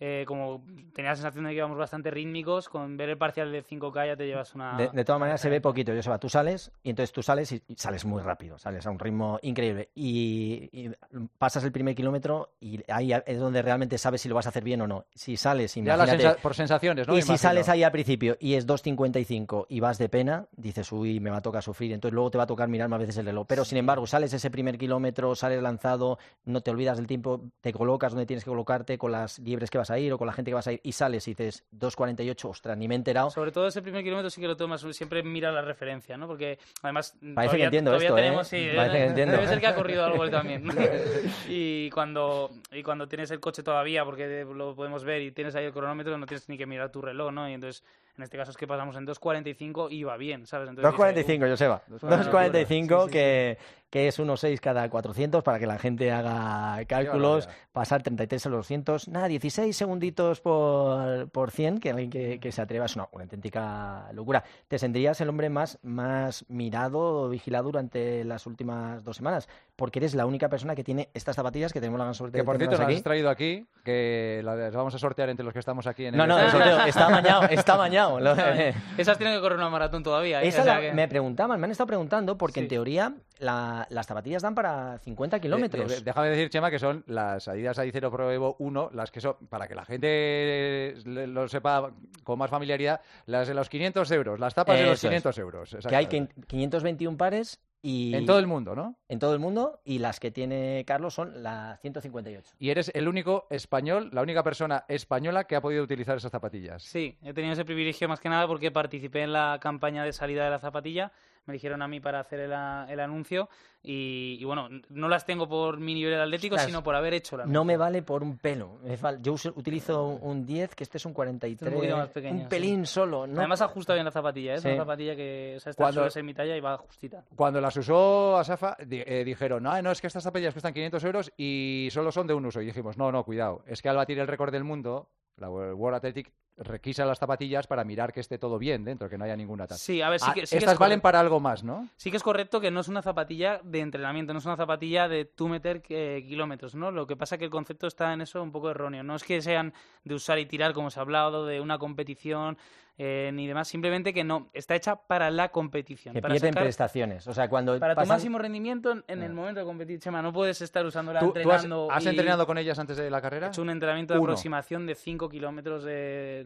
eh, 0.00 0.24
como 0.26 0.64
tenía 0.92 1.12
la 1.12 1.16
sensación 1.16 1.44
de 1.44 1.50
que 1.50 1.56
íbamos 1.56 1.78
bastante 1.78 2.10
rítmicos, 2.10 2.68
con 2.68 2.96
ver 2.96 3.10
el 3.10 3.18
parcial 3.18 3.52
de 3.52 3.62
5K 3.62 4.06
ya 4.08 4.16
te 4.16 4.26
llevas 4.26 4.54
una... 4.54 4.76
De, 4.76 5.04
todas 5.04 5.20
maneras 5.20 5.40
se 5.40 5.48
ve 5.48 5.60
poquito, 5.60 5.92
Joseba, 5.94 6.18
tú 6.18 6.28
sales 6.28 6.72
y 6.82 6.90
entonces 6.90 7.12
tú 7.12 7.22
sales 7.22 7.52
y, 7.52 7.62
sales 7.76 8.04
muy 8.04 8.22
rápido, 8.22 8.58
sales 8.58 8.86
a 8.86 8.90
un 8.90 8.98
ritmo 8.98 9.38
increíble 9.42 9.90
y, 9.94 10.90
pasas 11.38 11.64
el 11.64 11.72
primer 11.72 11.94
kilómetro 11.94 12.50
y 12.60 12.80
ahí 12.90 13.12
es 13.12 13.38
donde 13.38 13.62
realmente 13.62 13.98
sabes 13.98 14.20
si 14.20 14.28
lo 14.28 14.34
vas 14.34 14.46
a 14.46 14.48
hacer 14.48 14.64
bien 14.64 14.80
o 14.80 14.86
no. 14.86 15.06
Si 15.14 15.36
sales, 15.36 15.76
imagínate... 15.76 16.40
por 16.40 16.54
sensaciones, 16.54 17.06
¿no? 17.06 17.16
Y 17.16 17.22
si 17.22 17.36
sales 17.38 17.68
ahí 17.68 17.82
al 17.82 17.92
principio 17.92 18.36
y 18.40 18.54
es 18.54 18.66
2.55 18.66 19.66
y 19.68 19.80
vas 19.80 19.98
de 19.98 20.08
pena, 20.08 20.46
dices, 20.56 20.90
uy, 20.92 21.20
me 21.20 21.30
va 21.30 21.38
a 21.38 21.42
tocar 21.42 21.62
sufrir, 21.62 21.92
entonces 21.92 22.14
luego 22.14 22.30
te 22.30 22.38
va 22.38 22.44
a 22.44 22.48
tocar 22.48 22.68
mirar 22.68 22.88
más 22.88 22.98
veces 22.98 23.16
el 23.18 23.26
reloj. 23.26 23.46
Pero 23.48 23.64
sin 23.64 23.78
embargo, 23.78 24.06
sales 24.06 24.32
ese 24.32 24.50
primer 24.50 24.76
kilómetro, 24.76 25.34
sales 25.34 25.62
lanzado, 25.62 26.18
no 26.44 26.60
te 26.60 26.70
olvidas 26.70 26.96
del 26.96 27.06
tiempo, 27.06 27.40
te 27.60 27.72
colocas 27.72 28.12
donde 28.12 28.26
tienes 28.26 28.44
que 28.44 28.50
colocarte 28.50 28.98
con 28.98 29.12
las 29.12 29.38
liebres 29.38 29.70
que 29.70 29.78
vas 29.78 29.83
a 29.90 29.98
ir 29.98 30.12
o 30.12 30.18
con 30.18 30.26
la 30.26 30.32
gente 30.32 30.50
que 30.50 30.54
vas 30.54 30.66
a 30.66 30.72
ir 30.72 30.80
y 30.82 30.92
sales 30.92 31.26
y 31.28 31.32
dices 31.32 31.64
2.48, 31.78 32.48
ostras, 32.48 32.76
ni 32.76 32.88
me 32.88 32.94
he 32.94 32.96
enterado. 32.96 33.30
Sobre 33.30 33.52
todo 33.52 33.66
ese 33.66 33.82
primer 33.82 34.02
kilómetro 34.02 34.30
sí 34.30 34.40
que 34.40 34.46
lo 34.46 34.56
tomas, 34.56 34.80
siempre 34.92 35.22
mira 35.22 35.50
la 35.52 35.62
referencia, 35.62 36.16
¿no? 36.16 36.26
Porque 36.26 36.58
además. 36.82 37.16
Parece 37.34 37.56
que 37.56 37.64
entiendo 37.64 37.94
esto, 37.94 38.18
¿eh? 38.18 38.32
Parece 38.32 38.58
que 38.98 39.04
entiendo. 39.04 39.32
Debe 39.34 39.46
ser 39.46 39.60
que 39.60 39.66
ha 39.66 39.74
corrido 39.74 40.04
algo 40.04 40.24
él 40.24 40.30
también. 40.30 40.64
y, 41.48 41.90
cuando, 41.90 42.50
y 42.72 42.82
cuando 42.82 43.08
tienes 43.08 43.30
el 43.30 43.40
coche 43.40 43.62
todavía, 43.62 44.04
porque 44.04 44.44
lo 44.44 44.74
podemos 44.74 45.04
ver 45.04 45.22
y 45.22 45.32
tienes 45.32 45.54
ahí 45.54 45.64
el 45.64 45.72
cronómetro, 45.72 46.16
no 46.18 46.26
tienes 46.26 46.48
ni 46.48 46.56
que 46.56 46.66
mirar 46.66 46.90
tu 46.90 47.00
reloj, 47.00 47.32
¿no? 47.32 47.48
Y 47.48 47.54
entonces 47.54 47.82
en 48.16 48.22
este 48.22 48.36
caso 48.36 48.52
es 48.52 48.56
que 48.56 48.66
pasamos 48.66 48.96
en 48.96 49.06
2.45 49.06 49.88
y 49.90 50.04
va 50.04 50.16
bien, 50.16 50.46
¿sabes? 50.46 50.68
2.45, 50.70 51.50
Joseba. 51.50 51.82
2.45 51.90 53.10
que, 53.10 53.58
que 53.90 54.08
es 54.08 54.18
1.6 54.18 54.58
cada 54.60 54.88
400 54.88 55.42
para 55.42 55.58
que 55.58 55.66
la 55.66 55.78
gente 55.78 56.12
haga 56.12 56.84
cálculos. 56.86 57.48
Pasar 57.72 58.02
33 58.02 58.46
a 58.46 58.48
los 58.50 58.58
200. 58.58 59.08
Nada, 59.08 59.26
16 59.26 59.76
segunditos 59.76 60.40
por, 60.40 61.28
por 61.30 61.50
100, 61.50 61.80
que 61.80 61.90
alguien 61.90 62.10
que, 62.10 62.38
que 62.38 62.52
se 62.52 62.62
atreva 62.62 62.86
es 62.86 62.94
una, 62.94 63.08
auténtica 63.12 64.08
locura. 64.12 64.44
Te 64.68 64.78
sentirías 64.78 65.20
el 65.20 65.28
hombre 65.28 65.48
más, 65.48 65.78
más 65.82 66.44
mirado, 66.48 67.28
vigilado 67.28 67.64
durante 67.64 68.24
las 68.24 68.46
últimas 68.46 69.04
dos 69.04 69.16
semanas, 69.16 69.48
porque 69.76 69.98
eres 69.98 70.14
la 70.14 70.26
única 70.26 70.48
persona 70.48 70.74
que 70.74 70.84
tiene 70.84 71.08
estas 71.14 71.36
zapatillas 71.36 71.72
que 71.72 71.80
tenemos 71.80 71.98
la 71.98 72.04
gran 72.04 72.14
suerte 72.14 72.38
que 72.38 72.44
por 72.44 72.58
cierto, 72.58 72.76
las 72.76 72.88
has 72.88 73.02
traído 73.02 73.30
aquí, 73.30 73.66
que 73.84 74.40
las 74.44 74.74
vamos 74.74 74.94
a 74.94 74.98
sortear 74.98 75.30
entre 75.30 75.44
los 75.44 75.52
que 75.52 75.58
estamos 75.58 75.86
aquí 75.86 76.06
en 76.06 76.14
el... 76.14 76.18
No, 76.18 76.26
no, 76.26 76.38
está 76.86 77.08
mañado, 77.08 77.42
está 77.44 77.76
mañado. 77.76 78.03
Esas 78.98 79.18
tienen 79.18 79.36
que 79.36 79.40
correr 79.40 79.58
una 79.58 79.70
maratón 79.70 80.02
todavía. 80.02 80.42
¿eh? 80.42 80.48
Me 80.94 81.08
preguntaban, 81.08 81.60
me 81.60 81.66
han 81.66 81.70
estado 81.70 81.86
preguntando, 81.86 82.36
porque 82.36 82.60
en 82.60 82.68
teoría 82.68 83.14
las 83.38 84.06
zapatillas 84.06 84.42
dan 84.42 84.54
para 84.54 84.98
50 84.98 85.40
kilómetros. 85.40 86.04
déjame 86.04 86.28
decir, 86.30 86.50
Chema, 86.50 86.70
que 86.70 86.78
son 86.78 87.04
las 87.06 87.48
Adidas 87.48 87.78
Adicero 87.78 88.10
Pro 88.10 88.30
Evo 88.30 88.56
1, 88.58 88.90
las 88.94 89.10
que 89.10 89.20
son, 89.20 89.36
para 89.48 89.66
que 89.68 89.74
la 89.74 89.84
gente 89.84 90.94
lo 91.04 91.48
sepa 91.48 91.90
con 92.22 92.38
más 92.38 92.50
familiaridad, 92.50 93.00
las 93.26 93.48
de 93.48 93.54
los 93.54 93.68
500 93.68 94.10
euros, 94.12 94.40
las 94.40 94.54
tapas 94.54 94.78
de 94.78 94.86
los 94.86 95.00
500 95.00 95.38
euros. 95.38 95.76
Que 95.88 95.96
hay 95.96 96.06
521 96.06 97.16
pares 97.16 97.60
y 97.86 98.14
en 98.14 98.24
todo 98.24 98.38
el 98.38 98.46
mundo, 98.46 98.74
¿no? 98.74 98.96
En 99.10 99.18
todo 99.18 99.34
el 99.34 99.38
mundo 99.38 99.78
y 99.84 99.98
las 99.98 100.18
que 100.18 100.30
tiene 100.30 100.84
Carlos 100.86 101.12
son 101.12 101.42
las 101.42 101.78
158. 101.82 102.54
Y 102.58 102.70
eres 102.70 102.90
el 102.94 103.08
único 103.08 103.46
español, 103.50 104.08
la 104.10 104.22
única 104.22 104.42
persona 104.42 104.86
española 104.88 105.44
que 105.44 105.54
ha 105.54 105.60
podido 105.60 105.84
utilizar 105.84 106.16
esas 106.16 106.32
zapatillas. 106.32 106.82
Sí, 106.82 107.18
he 107.22 107.34
tenido 107.34 107.52
ese 107.52 107.66
privilegio 107.66 108.08
más 108.08 108.20
que 108.20 108.30
nada 108.30 108.46
porque 108.46 108.70
participé 108.70 109.20
en 109.24 109.34
la 109.34 109.58
campaña 109.60 110.02
de 110.02 110.14
salida 110.14 110.44
de 110.44 110.50
la 110.50 110.60
zapatilla 110.60 111.12
me 111.46 111.54
dijeron 111.54 111.82
a 111.82 111.88
mí 111.88 112.00
para 112.00 112.20
hacer 112.20 112.40
el, 112.40 112.52
el 112.52 113.00
anuncio 113.00 113.48
y, 113.86 114.42
bueno, 114.44 114.68
no 114.88 115.08
las 115.08 115.26
tengo 115.26 115.46
por 115.46 115.78
mi 115.78 115.92
nivel 115.92 116.18
atlético, 116.18 116.56
sino 116.58 116.82
por 116.82 116.94
haber 116.94 117.12
hecho 117.12 117.36
la 117.36 117.44
No 117.44 117.66
me 117.66 117.76
vale 117.76 118.00
por 118.00 118.22
un 118.22 118.38
pelo. 118.38 118.78
Yo 119.20 119.34
utilizo 119.56 120.06
un 120.06 120.46
10, 120.46 120.74
que 120.74 120.84
este 120.84 120.96
es 120.96 121.04
un 121.04 121.12
43. 121.12 121.70
un 121.70 121.78
poquito 121.80 121.96
más 121.98 122.08
pequeño. 122.08 122.42
Un 122.44 122.48
pelín 122.48 122.86
solo. 122.86 123.26
¿no? 123.26 123.38
Además 123.38 123.60
ajusta 123.60 123.92
bien 123.92 124.06
la 124.06 124.10
zapatilla, 124.10 124.52
¿eh? 124.52 124.56
es 124.56 124.64
una 124.64 124.76
zapatilla 124.76 125.14
que 125.14 125.54
o 125.58 125.60
sea, 125.60 125.70
esta 125.70 125.82
cuando, 125.82 126.08
mi 126.22 126.32
talla 126.32 126.56
y 126.56 126.60
va 126.60 126.78
justita. 126.78 127.24
Cuando 127.36 127.60
las 127.60 127.76
usó 127.76 128.38
Asafa, 128.38 128.74
eh, 128.78 129.22
dijeron, 129.22 129.62
no, 129.62 129.82
no, 129.82 129.90
es 129.90 130.00
que 130.00 130.06
estas 130.06 130.22
zapatillas 130.22 130.54
cuestan 130.54 130.72
500 130.72 131.04
euros 131.04 131.32
y 131.36 131.88
solo 131.90 132.10
son 132.10 132.26
de 132.26 132.32
un 132.32 132.46
uso. 132.46 132.62
Y 132.62 132.66
dijimos, 132.66 132.96
no, 132.96 133.12
no, 133.12 133.22
cuidado, 133.22 133.64
es 133.66 133.82
que 133.82 133.90
al 133.90 133.96
batir 133.96 134.18
el 134.18 134.26
récord 134.26 134.50
del 134.50 134.64
mundo, 134.64 135.10
la 135.36 135.50
World 135.50 135.96
Athletic 135.96 136.32
requisa 136.56 137.04
las 137.04 137.18
zapatillas 137.18 137.66
para 137.66 137.84
mirar 137.84 138.12
que 138.12 138.20
esté 138.20 138.38
todo 138.38 138.58
bien 138.58 138.84
dentro, 138.84 139.08
que 139.08 139.18
no 139.18 139.24
haya 139.24 139.36
ninguna 139.36 139.66
tasa. 139.66 139.82
Sí, 139.82 140.00
a 140.02 140.08
ver, 140.08 140.20
sí 140.20 140.26
ah, 140.28 140.34
que, 140.34 140.40
estas 140.42 140.78
valen 140.78 141.00
para 141.00 141.20
algo 141.20 141.40
más, 141.40 141.64
¿no? 141.64 141.88
Sí 141.96 142.10
que 142.10 142.16
es 142.16 142.22
correcto 142.22 142.60
que 142.60 142.70
no 142.70 142.80
es 142.80 142.88
una 142.88 143.02
zapatilla 143.02 143.60
de 143.64 143.80
entrenamiento, 143.80 144.32
no 144.32 144.38
es 144.38 144.46
una 144.46 144.56
zapatilla 144.56 145.08
de 145.08 145.24
tú 145.24 145.48
meter 145.48 145.82
eh, 145.88 146.24
kilómetros, 146.26 146.74
¿no? 146.74 146.90
Lo 146.90 147.06
que 147.06 147.16
pasa 147.16 147.34
es 147.34 147.38
que 147.40 147.46
el 147.46 147.50
concepto 147.50 147.86
está 147.86 148.12
en 148.12 148.20
eso 148.20 148.42
un 148.42 148.52
poco 148.52 148.70
erróneo. 148.70 149.02
No 149.02 149.16
es 149.16 149.24
que 149.24 149.42
sean 149.42 149.74
de 150.04 150.14
usar 150.14 150.38
y 150.38 150.46
tirar, 150.46 150.72
como 150.74 150.90
se 150.90 151.00
ha 151.00 151.02
hablado, 151.02 151.46
de 151.46 151.60
una 151.60 151.78
competición, 151.78 152.56
eh, 152.96 153.32
ni 153.34 153.48
demás, 153.48 153.66
simplemente 153.66 154.14
que 154.14 154.22
no, 154.22 154.50
está 154.52 154.76
hecha 154.76 154.94
para 154.94 155.28
la 155.32 155.48
competición. 155.48 156.14
Que 156.14 156.22
para 156.22 156.34
pierden 156.34 156.54
prestaciones. 156.54 157.26
O 157.26 157.34
sea, 157.34 157.48
cuando 157.48 157.76
para 157.80 157.96
tu 157.96 158.06
máximo 158.06 158.38
rendimiento 158.38 159.02
en, 159.08 159.22
el 159.22 159.32
momento 159.32 159.58
de 159.58 159.66
competir, 159.66 159.98
Chema, 159.98 160.22
no 160.22 160.32
puedes 160.32 160.62
estar 160.62 160.86
usándola 160.86 161.18
entrenando. 161.18 161.90
has, 161.90 162.06
entrenado 162.06 162.46
con 162.46 162.56
ellas 162.56 162.78
antes 162.78 162.96
de 162.96 163.10
la 163.10 163.20
carrera? 163.20 163.46
He 163.46 163.48
hecho 163.48 163.62
un 163.62 163.70
entrenamiento 163.70 164.14
de 164.14 164.20
aproximación 164.20 164.86
de 164.86 164.94
5 164.94 165.28
kilómetros 165.28 165.82
de, 165.82 166.43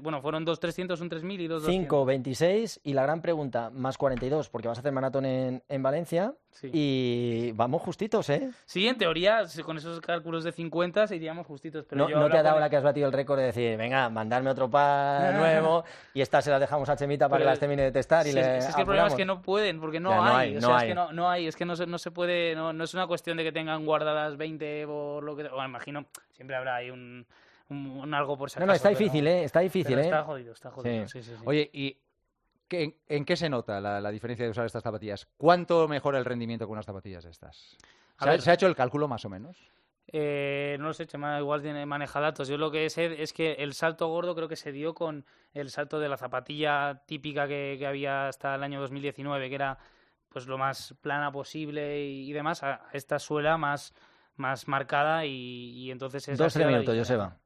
Bueno, 0.00 0.22
fueron 0.22 0.44
2 0.44 0.60
300, 0.60 1.00
un 1.00 1.08
3000 1.08 1.40
y 1.40 1.46
2 1.48 1.64
5, 1.66 2.04
26 2.04 2.80
y 2.84 2.92
la 2.92 3.02
gran 3.02 3.20
pregunta, 3.20 3.70
más 3.70 3.98
42, 3.98 4.48
porque 4.48 4.68
vas 4.68 4.78
a 4.78 4.80
hacer 4.80 4.92
maratón 4.92 5.24
en, 5.24 5.62
en 5.68 5.82
Valencia. 5.82 6.34
Y 6.62 7.52
vamos 7.52 7.82
justitos, 7.82 8.30
¿eh? 8.30 8.50
Sí, 8.64 8.86
en 8.86 8.96
teoría, 8.96 9.42
con 9.64 9.76
esos 9.76 10.00
cálculos 10.00 10.44
de 10.44 10.52
50 10.52 11.06
iríamos 11.14 11.46
justitos. 11.46 11.84
Pero 11.84 12.08
no, 12.08 12.30
te 12.30 12.38
ha 12.38 12.42
dado 12.42 12.60
la 12.60 12.70
que 12.70 12.76
has 12.76 12.84
batido 12.84 13.06
el 13.06 13.12
récord 13.12 13.38
de 13.38 13.46
decir, 13.46 13.76
venga, 13.76 14.08
mandarme 14.08 14.50
otro 14.50 14.70
par 14.70 15.34
nuevo 15.34 15.84
y 16.14 16.20
esta 16.20 16.40
se 16.40 16.50
la 16.50 16.58
dejamos 16.58 16.88
a 16.88 16.96
Chemita 16.96 17.28
para 17.28 17.40
que 17.40 17.46
las 17.46 17.58
termine 17.58 17.82
de 17.82 17.92
testar 17.92 18.26
y 18.26 18.32
le 18.32 18.58
es, 18.58 18.66
que 18.74 18.80
el 18.80 18.86
problema 18.86 19.08
es 19.08 19.14
que 19.14 19.24
no 19.24 19.42
pueden, 19.42 19.80
porque 19.80 20.00
no, 20.00 20.12
hay. 20.12 20.54
No, 20.54 20.74
hay, 20.76 20.90
Es 20.90 20.94
que 20.94 21.12
no, 21.12 21.28
hay. 21.28 21.46
Es 21.46 21.56
que 21.56 21.64
no 21.64 21.76
se, 21.76 21.86
no 21.86 21.98
se 21.98 22.10
puede, 22.10 22.54
no, 22.54 22.70
es 22.84 22.94
una 22.94 23.06
cuestión 23.06 23.36
de 23.36 23.44
que 23.44 23.52
tengan 23.52 23.84
guardadas 23.84 24.36
20 24.36 24.86
por 24.86 25.24
lo 25.24 25.36
que... 25.36 25.44
Bueno, 25.48 25.68
imagino, 25.68 26.06
siempre 26.30 26.56
habrá 26.56 26.76
ahí 26.76 26.90
un, 26.90 27.26
un, 27.68 28.14
algo 28.14 28.36
por 28.36 28.50
si 28.50 28.60
No, 28.60 28.66
no, 28.66 28.72
está 28.72 28.90
difícil, 28.90 29.26
¿eh? 29.26 29.44
Está 29.44 29.60
difícil, 29.60 29.98
¿eh? 29.98 30.02
Está 30.02 30.24
jodido, 30.24 30.52
está 30.52 30.70
jodido. 30.70 31.08
Sí. 31.08 31.22
Sí, 31.22 31.32
Oye, 31.44 31.70
y 31.72 31.98
¿En, 32.70 33.24
qué 33.24 33.36
se 33.36 33.48
nota 33.48 33.80
la, 33.80 34.10
diferencia 34.10 34.44
de 34.44 34.50
usar 34.50 34.66
estas 34.66 34.82
zapatillas? 34.82 35.26
¿Cuánto 35.36 35.86
mejora 35.88 36.18
el 36.18 36.24
rendimiento 36.24 36.66
con 36.66 36.72
unas 36.72 36.86
zapatillas 36.86 37.24
estas? 37.24 37.76
¿Se, 38.18 38.50
ha 38.50 38.54
hecho 38.54 38.66
el 38.66 38.74
cálculo 38.74 39.06
más 39.08 39.24
o 39.24 39.28
menos? 39.28 39.56
Eh, 40.06 40.76
no 40.78 40.86
lo 40.86 40.94
sé, 40.94 41.06
Chema, 41.06 41.38
igual 41.38 41.62
tiene 41.62 41.86
maneja 41.86 42.20
datos. 42.20 42.48
Yo 42.48 42.56
lo 42.56 42.70
que 42.70 42.88
sé 42.90 43.22
es 43.22 43.32
que 43.32 43.54
el 43.54 43.74
salto 43.74 44.08
gordo 44.08 44.34
creo 44.34 44.48
que 44.48 44.56
se 44.56 44.72
dio 44.72 44.94
con 44.94 45.24
el 45.52 45.70
salto 45.70 45.98
de 45.98 46.08
la 46.08 46.16
zapatilla 46.16 47.02
típica 47.06 47.46
que, 47.46 47.84
había 47.86 48.28
hasta 48.28 48.54
el 48.54 48.62
año 48.62 48.80
2019, 48.80 49.48
que 49.48 49.54
era 49.54 49.78
pues 50.28 50.46
lo 50.46 50.58
más 50.58 50.94
plana 51.00 51.30
posible 51.30 52.04
y, 52.04 52.32
demás, 52.32 52.62
a 52.62 52.86
esta 52.92 53.18
suela 53.18 53.56
más, 53.56 53.94
más 54.36 54.66
marcada 54.66 55.24
y, 55.24 55.90
entonces... 55.90 56.26
Dos, 56.36 56.52
tres 56.52 56.66
minutos, 56.66 56.96
Joseba. 56.96 57.36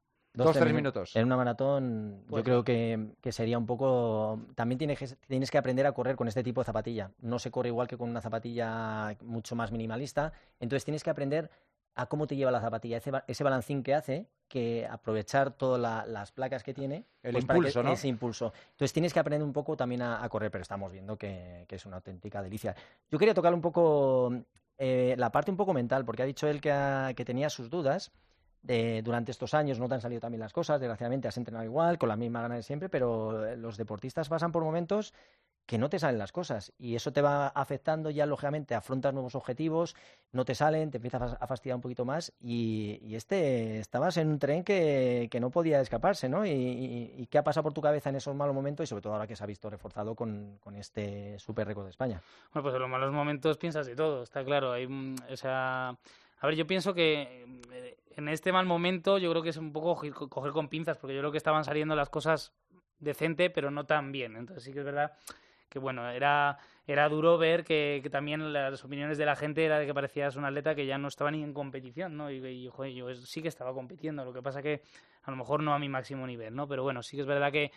Dos, 0.44 0.56
tres 0.56 0.72
minutos. 0.72 1.16
En 1.16 1.26
una 1.26 1.36
maratón 1.36 2.24
yo 2.28 2.42
creo 2.42 2.64
que, 2.64 3.14
sería 3.30 3.58
un 3.58 3.66
poco... 3.66 4.40
También 4.54 4.78
tienes 4.78 4.98
que, 4.98 5.06
tienes 5.26 5.50
que 5.50 5.58
aprender 5.58 5.86
a 5.86 5.92
correr 5.92 6.16
con 6.16 6.28
este 6.28 6.42
tipo 6.42 6.60
de 6.60 6.66
zapatilla. 6.66 7.10
No 7.20 7.38
se 7.38 7.50
corre 7.50 7.68
igual 7.68 7.88
que 7.88 7.96
con 7.96 8.08
una 8.08 8.20
zapatilla 8.20 9.16
mucho 9.22 9.56
más 9.56 9.72
minimalista. 9.72 10.32
Entonces 10.60 10.84
tienes 10.84 11.02
que 11.02 11.10
aprender 11.10 11.50
a 11.98 12.06
cómo 12.06 12.28
te 12.28 12.36
lleva 12.36 12.52
la 12.52 12.60
zapatilla, 12.60 13.00
ese, 13.26 13.44
balancín 13.44 13.82
que 13.82 13.92
hace, 13.92 14.28
que 14.46 14.86
aprovechar 14.88 15.50
todas 15.50 16.06
las 16.06 16.30
placas 16.30 16.62
que 16.62 16.72
tiene. 16.72 17.04
El 17.24 17.32
pues 17.32 17.42
impulso, 17.42 17.82
¿no? 17.82 17.92
Ese 17.92 18.06
impulso. 18.06 18.52
Entonces 18.70 18.92
tienes 18.92 19.12
que 19.12 19.18
aprender 19.18 19.44
un 19.44 19.52
poco 19.52 19.76
también 19.76 20.02
a, 20.02 20.26
correr, 20.28 20.52
pero 20.52 20.62
estamos 20.62 20.92
viendo 20.92 21.16
que, 21.16 21.66
es 21.68 21.86
una 21.86 21.96
auténtica 21.96 22.40
delicia. 22.40 22.76
Yo 23.10 23.18
quería 23.18 23.34
tocar 23.34 23.52
un 23.52 23.60
poco 23.60 24.32
eh, 24.78 25.16
la 25.18 25.32
parte 25.32 25.50
un 25.50 25.56
poco 25.56 25.74
mental, 25.74 26.04
porque 26.04 26.22
ha 26.22 26.26
dicho 26.26 26.46
él 26.46 26.60
que, 26.60 27.24
tenía 27.26 27.50
sus 27.50 27.68
dudas. 27.68 28.12
De, 28.62 29.02
durante 29.02 29.30
estos 29.30 29.54
años 29.54 29.78
no 29.78 29.88
te 29.88 29.94
han 29.94 30.00
salido 30.00 30.20
también 30.20 30.40
las 30.40 30.52
cosas, 30.52 30.80
desgraciadamente 30.80 31.28
has 31.28 31.36
entrenado 31.36 31.64
igual, 31.64 31.96
con 31.96 32.08
la 32.08 32.16
misma 32.16 32.42
gana 32.42 32.56
de 32.56 32.62
siempre, 32.62 32.88
pero 32.88 33.54
los 33.56 33.76
deportistas 33.76 34.28
pasan 34.28 34.52
por 34.52 34.64
momentos 34.64 35.14
que 35.68 35.76
no 35.76 35.90
te 35.90 35.98
salen 35.98 36.18
las 36.18 36.32
cosas 36.32 36.72
y 36.78 36.96
eso 36.96 37.12
te 37.12 37.20
va 37.20 37.48
afectando 37.48 38.08
ya 38.08 38.24
lógicamente 38.24 38.74
afrontas 38.74 39.12
nuevos 39.12 39.34
objetivos 39.34 39.94
no 40.32 40.46
te 40.46 40.54
salen 40.54 40.90
te 40.90 40.96
empiezas 40.96 41.36
a 41.38 41.46
fastidiar 41.46 41.76
un 41.76 41.82
poquito 41.82 42.06
más 42.06 42.32
y, 42.40 43.14
este 43.14 43.78
estabas 43.78 44.16
en 44.16 44.28
un 44.28 44.38
tren 44.38 44.64
que, 44.64 45.28
no 45.38 45.50
podía 45.50 45.82
escaparse 45.82 46.26
¿no? 46.26 46.46
Y, 46.46 47.28
qué 47.30 47.36
ha 47.36 47.44
pasado 47.44 47.64
por 47.64 47.74
tu 47.74 47.82
cabeza 47.82 48.08
en 48.08 48.16
esos 48.16 48.34
malos 48.34 48.54
momentos 48.54 48.84
y 48.84 48.86
sobre 48.86 49.02
todo 49.02 49.12
ahora 49.12 49.26
que 49.26 49.36
se 49.36 49.44
ha 49.44 49.46
visto 49.46 49.68
reforzado 49.68 50.14
con, 50.14 50.58
este 50.74 51.38
super 51.38 51.66
récord 51.66 51.84
de 51.84 51.90
España 51.90 52.22
bueno 52.54 52.62
pues 52.62 52.74
en 52.74 52.80
los 52.80 52.90
malos 52.90 53.12
momentos 53.12 53.58
piensas 53.58 53.86
de 53.86 53.94
todo 53.94 54.22
está 54.22 54.42
claro 54.42 54.72
hay 54.72 54.86
o 55.30 55.36
sea 55.36 55.98
a 56.40 56.46
ver 56.46 56.56
yo 56.56 56.66
pienso 56.66 56.94
que 56.94 57.46
eh, 57.72 57.98
en 58.16 58.28
este 58.28 58.52
mal 58.52 58.66
momento 58.66 59.18
yo 59.18 59.30
creo 59.30 59.42
que 59.42 59.50
es 59.50 59.56
un 59.56 59.72
poco 59.72 60.00
coger 60.28 60.52
con 60.52 60.68
pinzas 60.68 60.98
porque 60.98 61.14
yo 61.14 61.20
creo 61.20 61.32
que 61.32 61.38
estaban 61.38 61.64
saliendo 61.64 61.94
las 61.94 62.08
cosas 62.08 62.52
decente 62.98 63.50
pero 63.50 63.70
no 63.70 63.86
tan 63.86 64.12
bien 64.12 64.36
entonces 64.36 64.64
sí 64.64 64.72
que 64.72 64.80
es 64.80 64.84
verdad 64.84 65.12
que 65.68 65.78
bueno, 65.78 66.08
era, 66.10 66.58
era 66.86 67.08
duro 67.08 67.38
ver 67.38 67.64
que, 67.64 68.06
también 68.10 68.52
las 68.52 68.84
opiniones 68.84 69.18
de 69.18 69.26
la 69.26 69.36
gente 69.36 69.64
era 69.64 69.78
de 69.78 69.86
que 69.86 69.94
parecías 69.94 70.36
un 70.36 70.44
atleta 70.44 70.74
que 70.74 70.86
ya 70.86 70.98
no 70.98 71.08
estaba 71.08 71.30
ni 71.30 71.42
en 71.42 71.52
competición, 71.52 72.16
¿no? 72.16 72.30
Y, 72.30 72.68
joder, 72.68 72.92
yo 72.92 73.14
sí 73.14 73.42
que 73.42 73.48
estaba 73.48 73.72
compitiendo, 73.72 74.24
lo 74.24 74.32
que 74.32 74.42
pasa 74.42 74.62
que 74.62 74.82
a 75.22 75.30
lo 75.30 75.36
mejor 75.36 75.62
no 75.62 75.74
a 75.74 75.78
mi 75.78 75.88
máximo 75.88 76.26
nivel, 76.26 76.54
¿no? 76.54 76.66
Pero 76.66 76.82
bueno, 76.82 77.02
sí 77.02 77.16
que 77.16 77.22
es 77.22 77.26
verdad 77.26 77.52
que, 77.52 77.70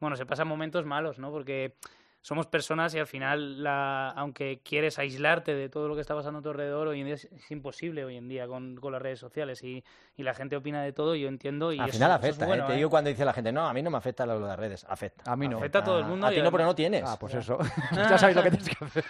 bueno, 0.00 0.16
se 0.16 0.26
pasan 0.26 0.48
momentos 0.48 0.84
malos, 0.84 1.18
¿no? 1.18 1.30
Porque 1.30 1.76
somos 2.28 2.46
personas 2.46 2.94
y 2.94 2.98
al 2.98 3.06
final, 3.06 3.62
la, 3.62 4.10
aunque 4.10 4.60
quieres 4.62 4.98
aislarte 4.98 5.54
de 5.54 5.70
todo 5.70 5.88
lo 5.88 5.94
que 5.94 6.02
está 6.02 6.14
pasando 6.14 6.40
a 6.40 6.42
tu 6.42 6.50
alrededor, 6.50 6.88
hoy 6.88 7.00
en 7.00 7.06
día 7.06 7.14
es, 7.14 7.26
imposible 7.48 8.04
hoy 8.04 8.18
en 8.18 8.28
día 8.28 8.46
con, 8.46 8.76
con 8.76 8.92
las 8.92 9.00
redes 9.00 9.18
sociales 9.18 9.64
y, 9.64 9.82
y, 10.14 10.22
la 10.22 10.34
gente 10.34 10.54
opina 10.54 10.82
de 10.82 10.92
todo, 10.92 11.14
yo 11.14 11.26
entiendo. 11.26 11.72
Y 11.72 11.78
al 11.78 11.90
final 11.90 12.12
afecta, 12.12 12.44
¿eh? 12.54 12.62
te 12.66 12.74
digo 12.74 12.88
¿eh? 12.88 12.90
cuando 12.90 13.08
dice 13.08 13.24
la 13.24 13.32
gente, 13.32 13.50
no, 13.50 13.66
a 13.66 13.72
mí 13.72 13.80
no 13.80 13.90
me 13.90 13.96
afecta 13.96 14.26
lo 14.26 14.38
de 14.40 14.46
las 14.46 14.58
redes, 14.58 14.84
afecta. 14.90 15.32
A 15.32 15.36
mí 15.36 15.48
no. 15.48 15.56
Afecta 15.56 15.78
a 15.78 15.84
todo 15.84 16.00
el 16.00 16.04
mundo. 16.04 16.26
A, 16.26 16.30
ti 16.30 16.42
no, 16.42 16.52
pero 16.52 16.66
no 16.66 16.74
tienes. 16.74 17.02
Ah, 17.06 17.16
pues 17.18 17.32
eso. 17.32 17.56
ya 17.96 18.18
sabes 18.18 18.36
lo 18.36 18.42
que 18.42 18.50
tienes 18.50 18.76
que 18.76 18.84
hacer. 18.84 19.04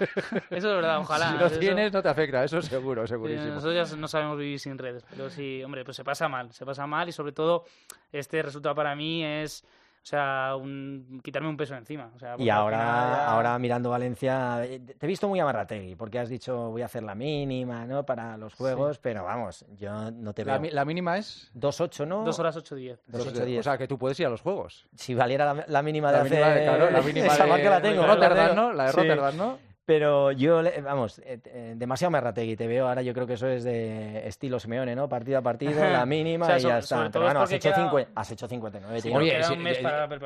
Eso 0.51 0.69
es 0.69 0.77
verdad, 0.77 0.99
ojalá. 0.99 1.33
Si 1.33 1.39
lo 1.39 1.51
tienes, 1.59 1.93
no 1.93 2.01
te 2.01 2.09
afecta, 2.11 2.45
eso 2.45 2.63
seguro, 2.63 3.05
segurísimo. 3.05 3.55
nosotros 3.55 3.91
ya 3.91 3.97
no 3.97 4.07
sabemos 4.07 4.39
vivir 4.39 4.61
sin 4.61 4.79
redes, 4.79 5.05
pero 5.11 5.29
sí, 5.29 5.61
hombre, 5.65 5.85
pues 5.85 5.97
se 5.97 6.05
pasa 6.05 6.29
mal, 6.29 6.53
se 6.53 6.65
pasa 6.65 6.87
mal 6.87 7.09
y 7.09 7.13
sobre 7.13 7.33
todo 7.33 7.65
este 8.13 8.41
resultado 8.43 8.77
para 8.77 8.95
mí 8.95 9.25
es 9.25 9.65
sea, 10.09 10.57
un, 10.57 11.21
quitarme 11.23 11.49
un 11.49 11.57
peso 11.57 11.75
encima. 11.75 12.11
O 12.15 12.19
sea, 12.19 12.37
y 12.39 12.49
ahora, 12.49 13.27
ahora 13.27 13.59
mirando 13.59 13.91
Valencia, 13.91 14.65
eh, 14.65 14.81
te 14.81 15.05
he 15.05 15.07
visto 15.07 15.29
muy 15.29 15.39
amarrategui, 15.39 15.97
porque 15.97 16.19
has 16.19 16.29
dicho 16.29 16.71
voy 16.71 16.83
a 16.83 16.87
hacer 16.87 17.03
la 17.03 17.15
mínima, 17.15 17.87
¿no? 17.87 18.05
Para 18.07 18.37
los 18.37 18.55
juegos, 18.55 18.99
pero 18.99 19.25
vamos, 19.25 19.65
yo 19.77 20.11
no 20.11 20.33
te 20.33 20.45
veo. 20.45 20.59
La, 20.73 20.85
mínima 20.85 21.19
es 21.19 21.51
2.8, 21.55 22.07
¿no? 22.07 22.25
2 22.25 22.39
horas 22.39 22.57
8.10. 22.57 23.59
O 23.59 23.63
sea, 23.63 23.77
que 23.77 23.87
tú 23.87 23.99
puedes 23.99 24.19
ir 24.21 24.27
a 24.27 24.31
los 24.31 24.41
juegos. 24.41 24.87
Si 24.95 25.15
valiera 25.15 25.67
la, 25.67 25.83
mínima 25.83 26.11
de 26.11 26.31
la 26.31 26.55
claro, 26.55 26.91
la 26.91 27.03
mínima 27.03 27.27
esa 27.33 27.45
de, 27.45 27.65
la 27.65 27.83
tengo. 27.83 28.07
Rotterdam, 28.07 28.57
¿no? 28.57 28.73
La 28.73 28.87
de 28.87 28.93
Rotterdam, 28.93 29.37
¿no? 29.37 29.68
Pero 29.89 30.33
yo, 30.33 30.61
vamos, 30.85 31.19
eh, 31.21 31.41
eh, 31.47 31.73
demasiado 31.75 32.11
me 32.11 32.45
y 32.45 32.57
te 32.57 32.67
veo. 32.67 32.89
Ahora 32.89 33.01
yo 33.01 33.15
creo 33.15 33.27
que 33.27 33.33
eso 33.33 33.49
es 33.49 33.65
de 33.65 34.29
estilo 34.29 34.61
Simeone, 34.61 34.95
¿no? 34.95 35.09
Partido 35.09 35.39
a 35.39 35.41
partido, 35.41 35.83
la 35.83 36.05
mínima 36.07 36.59
y 36.59 36.61
ya 36.61 36.81
está. 36.81 37.09
Pero 37.11 37.25
bueno, 37.25 37.41
has 37.41 37.53
hecho, 37.53 37.73
has 38.15 38.31
hecho 38.31 38.47
59, 38.47 39.01
tío. 39.01 39.15
Oye, 39.17 39.43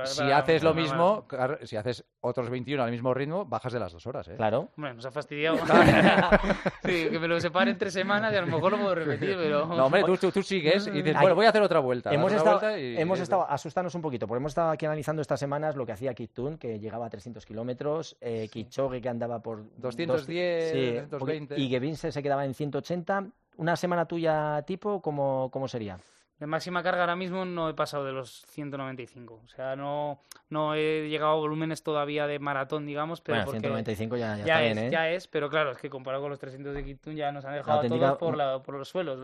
si, 0.06 0.20
haces 0.32 0.64
lo 0.64 0.74
mismo, 0.74 1.28
si 1.62 1.76
haces 1.76 2.04
otros 2.22 2.50
21 2.50 2.82
al 2.82 2.90
mismo 2.90 3.14
ritmo, 3.14 3.44
bajas 3.44 3.72
de 3.72 3.78
las 3.78 3.92
dos 3.92 4.04
horas, 4.04 4.26
¿eh? 4.26 4.34
Claro. 4.34 4.70
Bueno, 4.74 4.96
nos 4.96 5.06
ha 5.06 5.12
fastidiado. 5.12 5.58
sí, 6.84 7.08
que 7.08 7.18
me 7.20 7.28
lo 7.28 7.38
separe 7.38 7.70
en 7.70 7.78
tres 7.78 7.92
semanas 7.92 8.32
y 8.32 8.36
a 8.38 8.40
lo 8.40 8.48
mejor 8.48 8.72
lo 8.72 8.78
puedo 8.78 8.96
repetir, 8.96 9.36
pero... 9.36 9.66
No, 9.66 9.86
hombre, 9.86 10.02
tú, 10.02 10.16
tú, 10.32 10.42
sigues 10.42 10.88
y 10.88 11.02
dices, 11.02 11.14
bueno, 11.20 11.36
voy 11.36 11.46
a 11.46 11.50
hacer 11.50 11.62
otra 11.62 11.78
vuelta. 11.78 12.12
Hemos 12.12 12.32
estado, 12.32 12.68
hemos 12.68 13.20
estado, 13.20 13.48
asustarnos 13.48 13.94
un 13.94 14.02
poquito, 14.02 14.26
porque 14.26 14.40
hemos 14.40 14.50
estado 14.50 14.70
aquí 14.72 14.86
analizando 14.86 15.22
estas 15.22 15.38
semanas 15.38 15.76
lo 15.76 15.86
que 15.86 15.92
hacía 15.92 16.14
Kittun, 16.14 16.58
que 16.58 16.80
llegaba 16.80 17.06
a 17.06 17.10
300 17.10 17.46
kilómetros, 17.46 18.16
eh, 18.20 18.48
Kichogue, 18.50 19.00
que 19.00 19.08
andaba 19.08 19.40
por 19.40 19.51
210, 19.76 21.10
220. 21.10 21.60
Y 21.60 21.78
Vince 21.78 22.12
se 22.12 22.22
quedaba 22.22 22.44
en 22.44 22.54
180. 22.54 23.26
¿Una 23.56 23.76
semana 23.76 24.06
tuya 24.06 24.62
tipo, 24.66 25.00
cómo, 25.02 25.50
cómo 25.52 25.68
sería? 25.68 25.98
De 26.42 26.48
máxima 26.48 26.82
carga 26.82 27.02
ahora 27.02 27.14
mismo 27.14 27.44
no 27.44 27.68
he 27.68 27.74
pasado 27.74 28.04
de 28.04 28.10
los 28.10 28.44
195. 28.48 29.42
O 29.44 29.48
sea, 29.48 29.76
no, 29.76 30.18
no 30.50 30.74
he 30.74 31.08
llegado 31.08 31.34
a 31.34 31.36
volúmenes 31.36 31.84
todavía 31.84 32.26
de 32.26 32.40
maratón, 32.40 32.84
digamos. 32.84 33.20
Pero 33.20 33.44
bueno, 33.44 33.60
195 33.60 34.16
ya, 34.16 34.36
ya, 34.38 34.40
está 34.40 34.64
es, 34.64 34.74
bien, 34.74 34.86
¿eh? 34.86 34.90
Ya 34.90 35.08
es, 35.10 35.28
pero 35.28 35.48
claro, 35.48 35.70
es 35.70 35.78
que 35.78 35.88
comparado 35.88 36.20
con 36.20 36.30
los 36.30 36.40
300 36.40 36.74
de 36.74 36.84
Kitun 36.84 37.14
ya 37.14 37.30
nos 37.30 37.44
han 37.44 37.54
dejado 37.54 37.82
a 37.82 37.86
todos 37.86 38.18
por, 38.18 38.36
la, 38.36 38.60
por 38.60 38.74
los 38.74 38.88
suelos. 38.88 39.20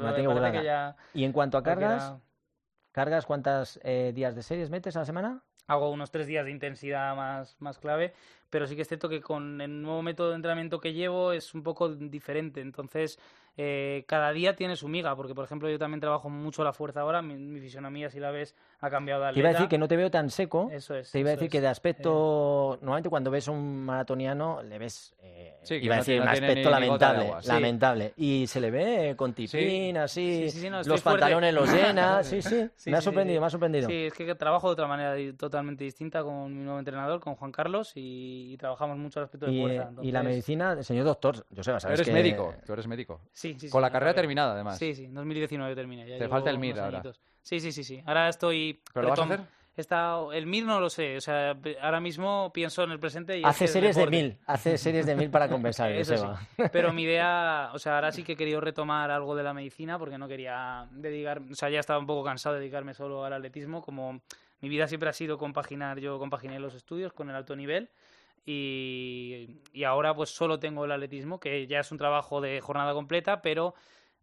y 1.13 1.25
en 1.25 1.33
cuanto 1.33 1.59
a 1.59 1.63
cargas, 1.65 2.15
¿cargas 2.93 3.27
cuántos 3.27 3.81
eh, 3.83 4.13
días 4.15 4.37
de 4.37 4.43
series 4.45 4.71
metes 4.71 4.95
a 4.95 5.01
la 5.01 5.05
semana? 5.05 5.43
Hago 5.67 5.91
unos 5.91 6.13
tres 6.13 6.29
días 6.29 6.45
de 6.45 6.53
intensidad 6.53 7.17
más, 7.17 7.57
más 7.59 7.81
clave 7.81 8.15
pero 8.51 8.67
sí 8.67 8.77
que 8.77 8.83
es 8.83 8.89
cierto 8.89 9.09
que 9.09 9.21
con 9.21 9.61
el 9.61 9.83
nuevo 9.83 10.03
método 10.03 10.31
de 10.31 10.37
entrenamiento 10.37 10.81
que 10.81 10.93
llevo 10.93 11.33
es 11.33 11.55
un 11.55 11.63
poco 11.63 11.89
diferente. 11.89 12.61
Entonces, 12.61 13.19
eh, 13.61 14.05
cada 14.07 14.31
día 14.31 14.55
tiene 14.55 14.77
su 14.77 14.87
miga, 14.87 15.17
porque 15.17 15.35
por 15.35 15.45
ejemplo 15.45 15.69
yo 15.69 15.81
también 15.81 15.99
trabajo 15.99 16.31
mucho 16.31 16.63
la 16.63 16.73
fuerza 16.73 17.01
ahora, 17.01 17.23
mi, 17.23 17.59
fisonomía 17.59 18.09
si 18.09 18.21
la 18.21 18.31
ves 18.31 18.55
ha 18.79 18.89
cambiado 18.89 19.25
de 19.25 19.33
Te 19.33 19.41
iba 19.41 19.49
a 19.49 19.53
decir 19.53 19.67
que 19.67 19.79
no 19.79 19.89
te 19.89 19.97
veo 19.97 20.13
tan 20.13 20.31
seco, 20.31 20.71
eso 20.73 20.95
es, 20.95 21.11
te 21.11 21.19
iba 21.19 21.31
a 21.31 21.33
decir 21.33 21.51
que 21.51 21.61
de 21.61 21.67
aspecto, 21.67 22.75
eh. 22.75 22.79
normalmente 22.83 23.11
cuando 23.11 23.33
ves 23.33 23.49
a 23.49 23.51
un 23.51 23.85
maratoniano 23.85 24.63
le 24.63 24.79
ves, 24.79 25.13
eh, 25.25 25.59
iba 25.71 25.97
a 25.97 25.99
decir 25.99 26.21
un 26.21 26.29
aspecto 26.29 26.71
lamentable, 26.71 27.33
lamentable, 27.47 28.13
y 28.17 28.47
se 28.47 28.61
le 28.61 28.71
ve 28.71 29.15
con 29.17 29.33
tipín, 29.33 29.97
así, 29.97 30.49
los 30.85 31.03
pantalones 31.03 31.53
los 31.53 31.69
llena, 31.69 32.23
sí, 32.23 32.41
sí, 32.41 32.71
me 32.87 32.99
ha 32.99 33.01
sorprendido, 33.01 33.41
me 33.41 33.47
ha 33.49 33.51
sorprendido. 33.51 33.89
Sí, 33.89 34.05
es 34.05 34.13
que 34.13 34.33
trabajo 34.37 34.69
de 34.69 34.75
otra 34.75 34.87
manera 34.87 35.17
totalmente 35.37 35.83
distinta 35.83 36.23
con 36.23 36.57
mi 36.57 36.63
nuevo 36.63 36.79
entrenador, 36.79 37.19
con 37.19 37.35
Juan 37.35 37.51
Carlos, 37.51 37.91
y, 37.97 38.38
trabajamos 38.59 38.99
mucho 38.99 39.21
el 39.21 39.25
aspecto 39.25 39.47
de 39.47 39.61
fuerza. 39.61 39.91
Y 40.03 40.13
la 40.13 40.23
medicina, 40.23 40.83
señor 40.83 41.05
doctor, 41.05 41.47
yo 41.51 41.63
sé, 41.63 41.79
sabes 41.81 42.01
eres 42.01 42.13
médico, 42.13 42.55
tú 42.65 42.73
eres 42.73 42.87
médico. 42.87 43.21
Sí, 43.33 43.57
con 43.71 43.83
la 43.83 43.91
carrera 43.91 44.15
terminada, 44.15 44.55
además. 44.55 44.79
Sí, 44.79 44.95
sí, 44.95 45.07
2019 45.07 45.75
terminé. 45.75 46.19
Te 46.19 46.29
falta 46.29 46.51
el 46.51 46.59
MIR 46.59 46.81
ahora. 46.81 47.03
Sí, 47.43 47.61
sí, 47.61 47.73
sí, 47.73 47.85
sí. 47.85 48.03
Ahora 48.05 48.29
estoy... 48.29 48.81
¿Pero 48.93 49.05
lo 49.05 49.11
vas 49.11 49.21
a 49.21 49.25
hacer? 49.25 49.41
Está, 49.79 50.19
el 50.33 50.47
MIR 50.47 50.65
no 50.65 50.81
lo 50.81 50.91
sé, 50.91 51.17
o 51.17 51.21
sea, 51.21 51.57
ahora 51.81 52.01
mismo 52.01 52.51
pienso 52.53 52.83
en 52.83 52.91
el 52.91 52.99
presente 52.99 53.39
y 53.39 53.45
hace 53.45 53.69
series 53.69 53.95
de 53.95 54.09
mil, 54.09 54.37
hace 54.45 54.77
series 54.77 55.07
de 55.07 55.15
mil 55.15 55.31
para 55.31 55.49
compensar 55.49 55.93
eso. 55.93 56.37
Sí. 56.57 56.65
Pero 56.73 56.93
mi 56.93 57.05
idea, 57.05 57.71
o 57.75 57.79
sea, 57.79 57.95
ahora 57.95 58.11
sí 58.11 58.25
que 58.25 58.33
he 58.33 58.37
querido 58.37 58.61
retomar 58.61 59.13
algo 59.13 59.37
de 59.37 59.45
la 59.45 59.55
medicina 59.55 59.97
porque 59.97 60.19
no 60.19 60.27
quería 60.27 60.89
dedicar, 60.91 61.43
o 61.49 61.55
sea, 61.55 61.71
ya 61.71 61.79
estaba 61.79 62.01
un 62.01 62.07
poco 62.07 62.25
cansado 62.25 62.57
de 62.57 62.61
dedicarme 62.61 62.93
solo 62.93 63.25
al 63.25 63.33
atletismo, 63.33 63.81
como 63.81 64.21
mi 64.61 64.69
vida 64.69 64.89
siempre 64.89 65.11
ha 65.11 65.13
sido 65.13 65.39
compaginar, 65.39 66.01
yo 66.01 66.19
compaginé 66.19 66.59
los 66.59 66.75
estudios 66.75 67.13
con 67.13 67.31
el 67.31 67.37
alto 67.37 67.55
nivel 67.55 67.89
y, 68.51 69.61
y 69.73 69.85
ahora 69.85 70.15
pues 70.15 70.31
solo 70.31 70.59
tengo 70.59 70.85
el 70.85 70.93
atletismo, 70.93 71.39
que 71.39 71.67
ya 71.67 71.81
es 71.81 71.93
un 71.93 71.99
trabajo 71.99 72.41
de 72.41 72.61
jornada 72.61 72.95
completa, 72.95 73.43
pero 73.43 73.75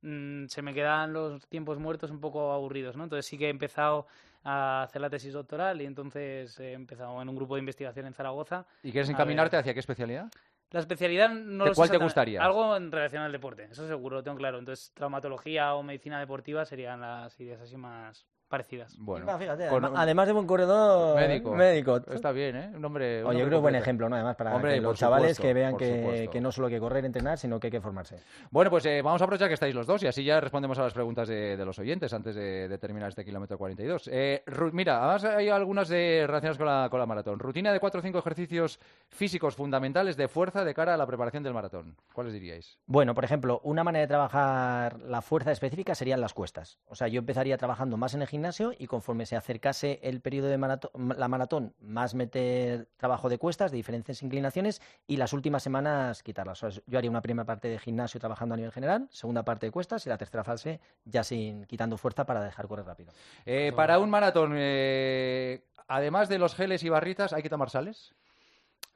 Mm, 0.06 0.46
se 0.48 0.62
me 0.62 0.72
quedan 0.74 1.14
los 1.14 1.48
tiempos 1.48 1.80
muertos 1.80 2.12
un 2.12 2.20
poco 2.20 2.52
aburridos, 2.52 2.96
¿no? 2.96 3.06
Entonces 3.06 3.26
sí 3.26 3.40
que 3.40 3.48
he 3.48 3.50
empezado 3.50 4.06
a 4.44 4.84
hacer 4.84 5.02
la 5.02 5.10
tesis 5.10 5.34
doctoral 5.34 5.82
y 5.82 5.86
entonces 5.86 6.60
he 6.60 6.74
empezado 6.74 7.20
en 7.24 7.28
un 7.28 7.36
grupo 7.36 7.56
de 7.56 7.62
investigación 7.62 8.06
en 8.06 8.14
Zaragoza. 8.14 8.68
¿Y 8.84 8.92
quieres 8.92 9.10
encaminarte 9.10 9.58
hacia 9.58 9.74
qué 9.74 9.80
especialidad? 9.80 10.30
La 10.70 10.82
especialidad 10.82 11.30
no 11.30 11.66
lo 11.66 11.74
¿Cuál 11.74 11.90
te 11.90 11.98
gustaría? 11.98 12.44
Algo 12.44 12.76
en 12.76 12.92
relación 12.92 13.24
al 13.24 13.32
deporte, 13.32 13.68
eso 13.72 13.88
seguro, 13.88 14.18
lo 14.18 14.24
tengo 14.24 14.38
claro. 14.38 14.60
Entonces, 14.60 14.92
traumatología 14.94 15.74
o 15.74 15.82
medicina 15.82 16.20
deportiva 16.20 16.66
serían 16.66 17.02
las 17.02 17.40
ideas 17.40 17.62
así 17.62 17.76
más, 17.76 18.28
parecidas. 18.48 18.96
Bueno, 19.00 19.26
además 19.96 20.28
de 20.28 20.34
buen 20.34 20.48
corredor, 20.48 21.16
médico. 21.56 21.98
Está 22.12 22.32
bien, 22.32 22.56
¿eh? 22.56 22.72
Un 22.76 22.86
hombre. 22.86 23.24
Oye, 23.24 23.40
yo 23.40 23.46
creo 23.46 23.62
buen 23.62 23.76
ejemplo, 23.76 24.10
¿no? 24.10 24.16
Además, 24.16 24.36
para 24.36 24.58
los 24.80 24.98
chavales 24.98 25.40
que 25.40 25.54
vean 25.54 25.78
que, 25.78 26.40
no 26.42 26.52
solo 26.52 26.68
hay 26.68 26.74
que 26.74 26.80
correr, 26.80 27.06
entrenar, 27.06 27.38
sino 27.38 27.60
que 27.60 27.68
hay 27.68 27.72
que 27.72 27.82
formarse. 27.82 28.18
Bueno, 28.52 28.70
pues 28.70 28.86
eh, 28.86 29.02
vamos 29.02 29.22
a 29.22 29.26
aprovechar 29.26 29.48
que 29.48 29.56
estáis 29.56 29.74
los 29.74 29.88
dos 29.88 30.04
y 30.04 30.08
así 30.08 30.24
ya 30.24 30.40
respondemos 30.40 30.78
a 30.80 30.84
las 30.84 30.94
preguntas 30.94 31.28
de, 31.28 31.58
los 31.66 31.80
oyentes 31.80 32.14
antes 32.14 32.36
de, 32.36 32.78
terminar 32.78 33.10
este 33.10 33.26
kilómetro 33.26 33.58
42. 33.58 34.10
Eh, 34.12 34.44
mira, 34.74 34.98
además 34.98 35.24
hay 35.24 35.50
algunas 35.50 35.88
de, 35.88 36.26
relacionadas 36.28 36.58
con 36.58 36.68
la, 36.68 36.88
con 36.90 37.00
la 37.00 37.06
maratón. 37.06 37.40
Rutina 37.40 37.72
de 37.74 37.80
4 37.80 38.00
o 38.00 38.04
5 38.04 38.20
ejercicios 38.20 38.80
físicos 39.10 39.56
fundamentales 39.56 40.18
de 40.18 40.28
fuerza 40.28 40.64
de 40.64 40.74
cara 40.74 40.94
a 40.94 40.98
la 40.98 41.08
preparación 41.08 41.44
del 41.44 41.54
maratón. 41.54 41.96
¿Cuáles 42.14 42.34
diríais? 42.34 42.78
Bueno, 42.86 43.16
por 43.16 43.26
ejemplo, 43.26 43.62
una 43.64 43.84
manera 43.84 44.02
de 44.02 44.08
trabajar 44.08 45.00
la 45.00 45.22
fuerza 45.22 45.52
específica 45.52 45.96
serían 45.96 46.22
las 46.22 46.34
cuestas. 46.34 46.80
O 46.88 46.96
sea, 46.96 47.08
yo 47.08 47.20
empezaría 47.20 47.58
trabajando 47.58 47.98
más 47.98 48.14
energía 48.14 48.35
gimnasio 48.36 48.74
y 48.78 48.88
conforme 48.88 49.26
se 49.26 49.36
acercase 49.36 50.00
el 50.04 50.20
periodo 50.20 50.48
de 50.48 50.58
la 50.58 51.28
maratón, 51.28 51.74
más 51.80 52.14
meter 52.14 52.88
trabajo 52.98 53.30
de 53.30 53.38
cuestas, 53.38 53.72
de 53.72 53.78
diferentes 53.78 54.22
inclinaciones 54.24 54.82
y 55.08 55.16
las 55.18 55.32
últimas 55.32 55.64
semanas 55.64 56.22
quitarlas. 56.22 56.60
yo 56.86 56.98
haría 56.98 57.10
una 57.10 57.22
primera 57.22 57.46
parte 57.46 57.70
de 57.70 57.80
gimnasio 57.80 58.20
trabajando 58.20 58.54
a 58.54 58.58
nivel 58.58 58.74
general, 58.74 59.08
segunda 59.10 59.44
parte 59.44 59.68
de 59.68 59.72
cuestas 59.72 60.06
y 60.06 60.10
la 60.10 60.18
tercera 60.18 60.44
fase 60.44 60.82
ya 61.06 61.24
sin 61.24 61.66
quitando 61.66 61.98
fuerza 61.98 62.26
para 62.26 62.44
dejar 62.44 62.68
correr 62.68 62.86
rápido. 62.86 63.14
Eh, 63.46 63.72
para 63.74 64.00
un 64.00 64.10
maratón, 64.10 64.54
eh, 64.56 65.64
además 65.88 66.28
de 66.28 66.38
los 66.38 66.56
geles 66.56 66.84
y 66.84 66.90
barritas, 66.90 67.32
¿hay 67.32 67.42
que 67.42 67.50
tomar 67.50 67.70
sales? 67.70 68.14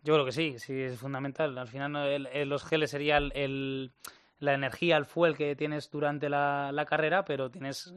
Yo 0.03 0.13
creo 0.13 0.25
que 0.25 0.31
sí, 0.31 0.60
sí, 0.60 0.74
es 0.81 1.00
fundamental. 1.00 1.58
Al 1.58 1.67
final 1.67 2.27
los 2.46 2.63
geles 2.63 2.91
sería 2.91 3.17
el, 3.17 3.91
la 4.39 4.53
energía, 4.53 4.98
el 4.98 5.05
fuel 5.05 5.36
que 5.36 5.55
tienes 5.55 5.89
durante 5.91 6.29
la, 6.29 6.86
carrera, 6.88 7.25
pero 7.25 7.50
tienes 7.50 7.88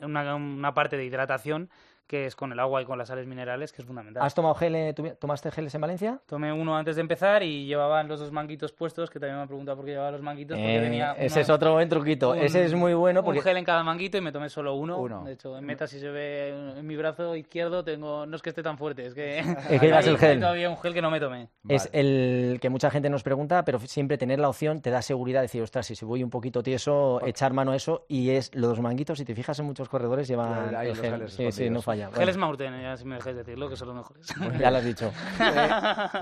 una, 0.00 0.34
una 0.34 0.74
parte 0.74 0.96
de 0.96 1.04
hidratación 1.04 1.70
que 2.08 2.24
es 2.24 2.34
con 2.34 2.50
el 2.52 2.58
agua 2.58 2.80
y 2.80 2.86
con 2.86 2.96
las 2.96 3.08
sales 3.08 3.26
minerales, 3.26 3.70
que 3.70 3.82
es 3.82 3.86
fundamental. 3.86 4.22
¿Has 4.24 4.34
tomado 4.34 4.54
gel, 4.54 4.94
tomaste 5.20 5.50
geles 5.50 5.74
en 5.74 5.80
Valencia? 5.82 6.18
Tomé 6.26 6.50
uno 6.52 6.74
antes 6.74 6.96
de 6.96 7.02
empezar 7.02 7.42
y 7.42 7.66
llevaban 7.66 8.08
los 8.08 8.18
dos 8.18 8.32
manguitos 8.32 8.72
puestos, 8.72 9.10
que 9.10 9.20
también 9.20 9.36
me 9.36 9.42
han 9.42 9.48
preguntado 9.48 9.76
por 9.76 9.84
qué 9.84 9.92
llevaba 9.92 10.12
los 10.12 10.22
manguitos. 10.22 10.56
Porque 10.56 10.76
eh, 10.78 10.80
tenía 10.80 11.12
ese 11.12 11.42
es 11.42 11.50
otro 11.50 11.74
buen 11.74 11.88
truquito, 11.88 12.34
ese 12.34 12.64
es 12.64 12.72
muy 12.72 12.94
bueno. 12.94 13.22
Porque... 13.22 13.40
Un 13.40 13.44
gel 13.44 13.58
en 13.58 13.64
cada 13.64 13.82
manguito 13.82 14.16
y 14.16 14.22
me 14.22 14.32
tomé 14.32 14.48
solo 14.48 14.74
uno. 14.74 15.22
De 15.24 15.32
hecho, 15.32 15.56
en 15.56 15.64
meta 15.66 15.86
si 15.86 16.00
se 16.00 16.08
ve 16.08 16.48
en 16.78 16.86
mi 16.86 16.96
brazo 16.96 17.36
izquierdo, 17.36 17.84
tengo 17.84 18.24
no 18.24 18.36
es 18.36 18.42
que 18.42 18.48
esté 18.48 18.62
tan 18.62 18.78
fuerte, 18.78 19.04
es 19.04 19.14
que, 19.14 19.38
es 19.70 19.78
que 19.78 19.78
llevas 19.86 20.06
el 20.06 20.16
gel. 20.16 20.40
todavía 20.40 20.70
un 20.70 20.78
gel 20.78 20.94
que 20.94 21.02
no 21.02 21.10
me 21.10 21.20
tomé. 21.20 21.50
Es 21.68 21.90
el 21.92 22.58
que 22.60 22.70
mucha 22.70 22.90
gente 22.90 23.10
nos 23.10 23.22
pregunta, 23.22 23.66
pero 23.66 23.78
siempre 23.80 24.16
tener 24.16 24.38
la 24.38 24.48
opción 24.48 24.80
te 24.80 24.88
da 24.90 25.02
seguridad 25.02 25.40
de 25.40 25.42
decir, 25.42 25.62
ostras, 25.62 25.86
si 25.86 26.04
voy 26.06 26.22
un 26.22 26.30
poquito 26.30 26.62
tieso, 26.62 27.20
echar 27.26 27.52
mano 27.52 27.72
a 27.72 27.76
eso 27.76 28.06
y 28.08 28.30
es 28.30 28.54
los 28.54 28.80
manguitos, 28.80 29.18
si 29.18 29.26
te 29.26 29.34
fijas 29.34 29.58
en 29.58 29.66
muchos 29.66 29.90
corredores 29.90 30.26
llevan 30.26 30.74
el 30.74 30.96
gel. 30.96 31.28
Sí, 31.28 31.52
sí, 31.52 31.68
no 31.68 31.82
falla. 31.82 31.97
Geles 32.14 32.36
Maurten 32.36 32.80
ya 32.80 32.96
si 32.96 33.04
me 33.04 33.16
dejáis 33.16 33.36
decirlo, 33.36 33.68
que 33.68 33.76
son 33.76 33.88
los 33.88 33.96
mejores. 33.96 34.26
ya 34.60 34.70
lo 34.70 34.78
has 34.78 34.84
dicho. 34.84 35.12
Eh, 35.40 35.68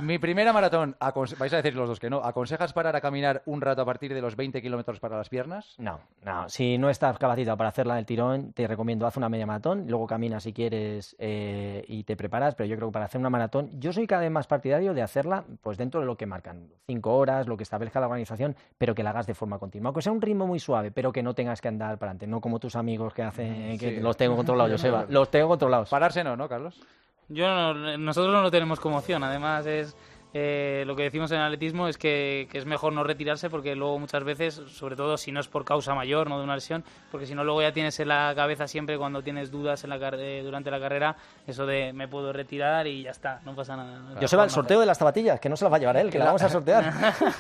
mi 0.03 0.19
primera 0.19 0.53
maratón, 0.53 0.97
vais 1.39 1.53
a 1.53 1.57
decir 1.57 1.75
los 1.75 1.89
dos 1.89 1.99
que 1.99 2.09
no, 2.09 2.19
¿aconsejas 2.23 2.73
parar 2.73 2.95
a 2.97 3.01
caminar 3.01 3.43
un 3.47 3.61
rato 3.61 3.83
a 3.83 3.85
partir 3.85 4.15
de 4.15 4.21
los 4.21 4.37
20 4.37 4.63
kilómetros 4.63 5.01
para 5.01 5.17
las 5.17 5.29
piernas? 5.29 5.75
No, 5.79 6.01
no. 6.23 6.49
Si 6.49 6.79
no 6.79 6.91
estás 6.91 7.19
capacitado 7.19 7.57
para 7.57 7.71
hacerla 7.71 7.97
del 7.97 8.07
tirón, 8.07 8.53
te 8.53 8.67
recomiendo 8.67 9.07
haz 9.07 9.17
una 9.17 9.29
media 9.29 9.47
maratón, 9.47 9.87
luego 9.89 10.07
camina 10.07 10.39
si 10.41 10.53
quieres 10.53 11.17
eh, 11.19 11.85
y 11.89 12.05
te 12.05 12.17
preparas, 12.17 12.55
pero 12.55 12.69
yo 12.69 12.77
creo 12.77 12.89
que 12.89 12.93
para 12.93 13.07
hacer 13.07 13.19
una 13.21 13.31
maratón, 13.31 13.71
yo 13.81 13.93
soy 13.93 14.07
cada 14.07 14.23
vez 14.23 14.31
más 14.31 14.47
partidario 14.47 14.95
de 14.95 15.03
hacerla 15.03 15.45
pues 15.61 15.77
dentro 15.77 16.01
de 16.01 16.07
lo 16.07 16.17
que 16.17 16.27
marcan, 16.27 16.69
cinco 16.87 17.17
horas, 17.17 17.47
lo 17.47 17.57
que 17.57 17.63
establezca 17.63 18.01
la 18.01 18.07
organización, 18.07 18.57
pero 18.79 18.95
que 18.95 19.03
la 19.03 19.11
hagas 19.11 19.27
de 19.27 19.35
forma 19.35 19.59
continua, 19.59 19.89
aunque 19.89 20.03
sea 20.03 20.13
un 20.13 20.21
ritmo 20.21 20.47
muy 20.47 20.59
suave, 20.59 20.91
pero 20.91 21.13
que 21.13 21.23
no 21.23 21.35
tengas 21.35 21.61
que 21.61 21.69
andar 21.69 21.99
para 21.99 22.11
adelante, 22.11 22.27
no 22.27 22.41
como 22.41 22.59
tus 22.59 22.77
amigos 22.77 23.13
que 23.15 23.23
hacen, 23.23 23.79
que 23.79 24.01
los 24.01 24.17
tengo 24.17 24.37
controlados, 24.37 24.73
Joseba, 24.73 25.07
los 25.09 25.31
tengo 25.31 25.49
controlados. 25.49 25.66
Pararse 25.89 26.25
no, 26.25 26.37
¿no, 26.37 26.49
Carlos? 26.49 26.81
Yo 27.29 27.75
nosotros 27.75 28.33
no 28.33 28.43
lo 28.43 28.51
tenemos 28.51 28.81
como 28.81 28.99
opción. 28.99 29.25
Además 29.25 29.67
es 29.67 29.97
eh, 30.39 30.85
lo 30.87 30.95
que 30.97 31.05
decimos 31.05 31.31
en 31.33 31.39
atletismo 31.39 31.89
es 31.89 31.97
que, 31.97 32.47
es 32.53 32.67
mejor 32.67 32.93
no 32.93 33.03
retirarse 33.03 33.49
porque 33.49 33.75
luego 33.75 33.99
muchas 33.99 34.23
veces, 34.23 34.55
sobre 34.69 34.95
todo 34.95 35.17
si 35.17 35.33
no 35.33 35.41
es 35.41 35.49
por 35.49 35.65
causa 35.65 35.95
mayor, 35.95 36.29
no 36.29 36.37
de 36.37 36.45
una 36.45 36.57
lesión, 36.57 36.85
porque 37.11 37.25
si 37.25 37.35
no 37.35 37.43
luego 37.43 37.63
ya 37.63 37.73
tienes 37.73 37.99
en 38.01 38.09
la 38.09 38.35
cabeza 38.37 38.69
siempre 38.69 38.99
cuando 38.99 39.23
tienes 39.23 39.51
dudas 39.51 39.83
en 39.85 39.91
la 39.91 39.97
eh, 39.97 40.43
durante 40.45 40.71
la 40.71 40.79
carrera 40.79 41.17
eso 41.47 41.65
de 41.65 41.95
me 41.95 42.07
puedo 42.07 42.35
retirar 42.35 42.87
y 42.87 43.05
ya 43.05 43.13
está, 43.13 43.41
no 43.47 43.55
pasa 43.55 43.77
nada. 43.77 44.21
Yo 44.21 44.29
se 44.29 44.37
va 44.37 44.45
el 44.45 44.51
sorteo 44.51 44.79
de 44.79 44.85
las 44.85 44.99
zapatillas, 44.99 45.41
que 45.41 45.49
no 45.49 45.57
se 45.57 45.65
las 45.65 45.73
va 45.73 45.77
a 45.77 45.81
llevar 45.81 45.97
él, 45.97 46.11
que 46.11 46.19
la 46.19 46.27
vamos 46.27 46.43
a 46.43 46.51
sortear. 46.51 46.93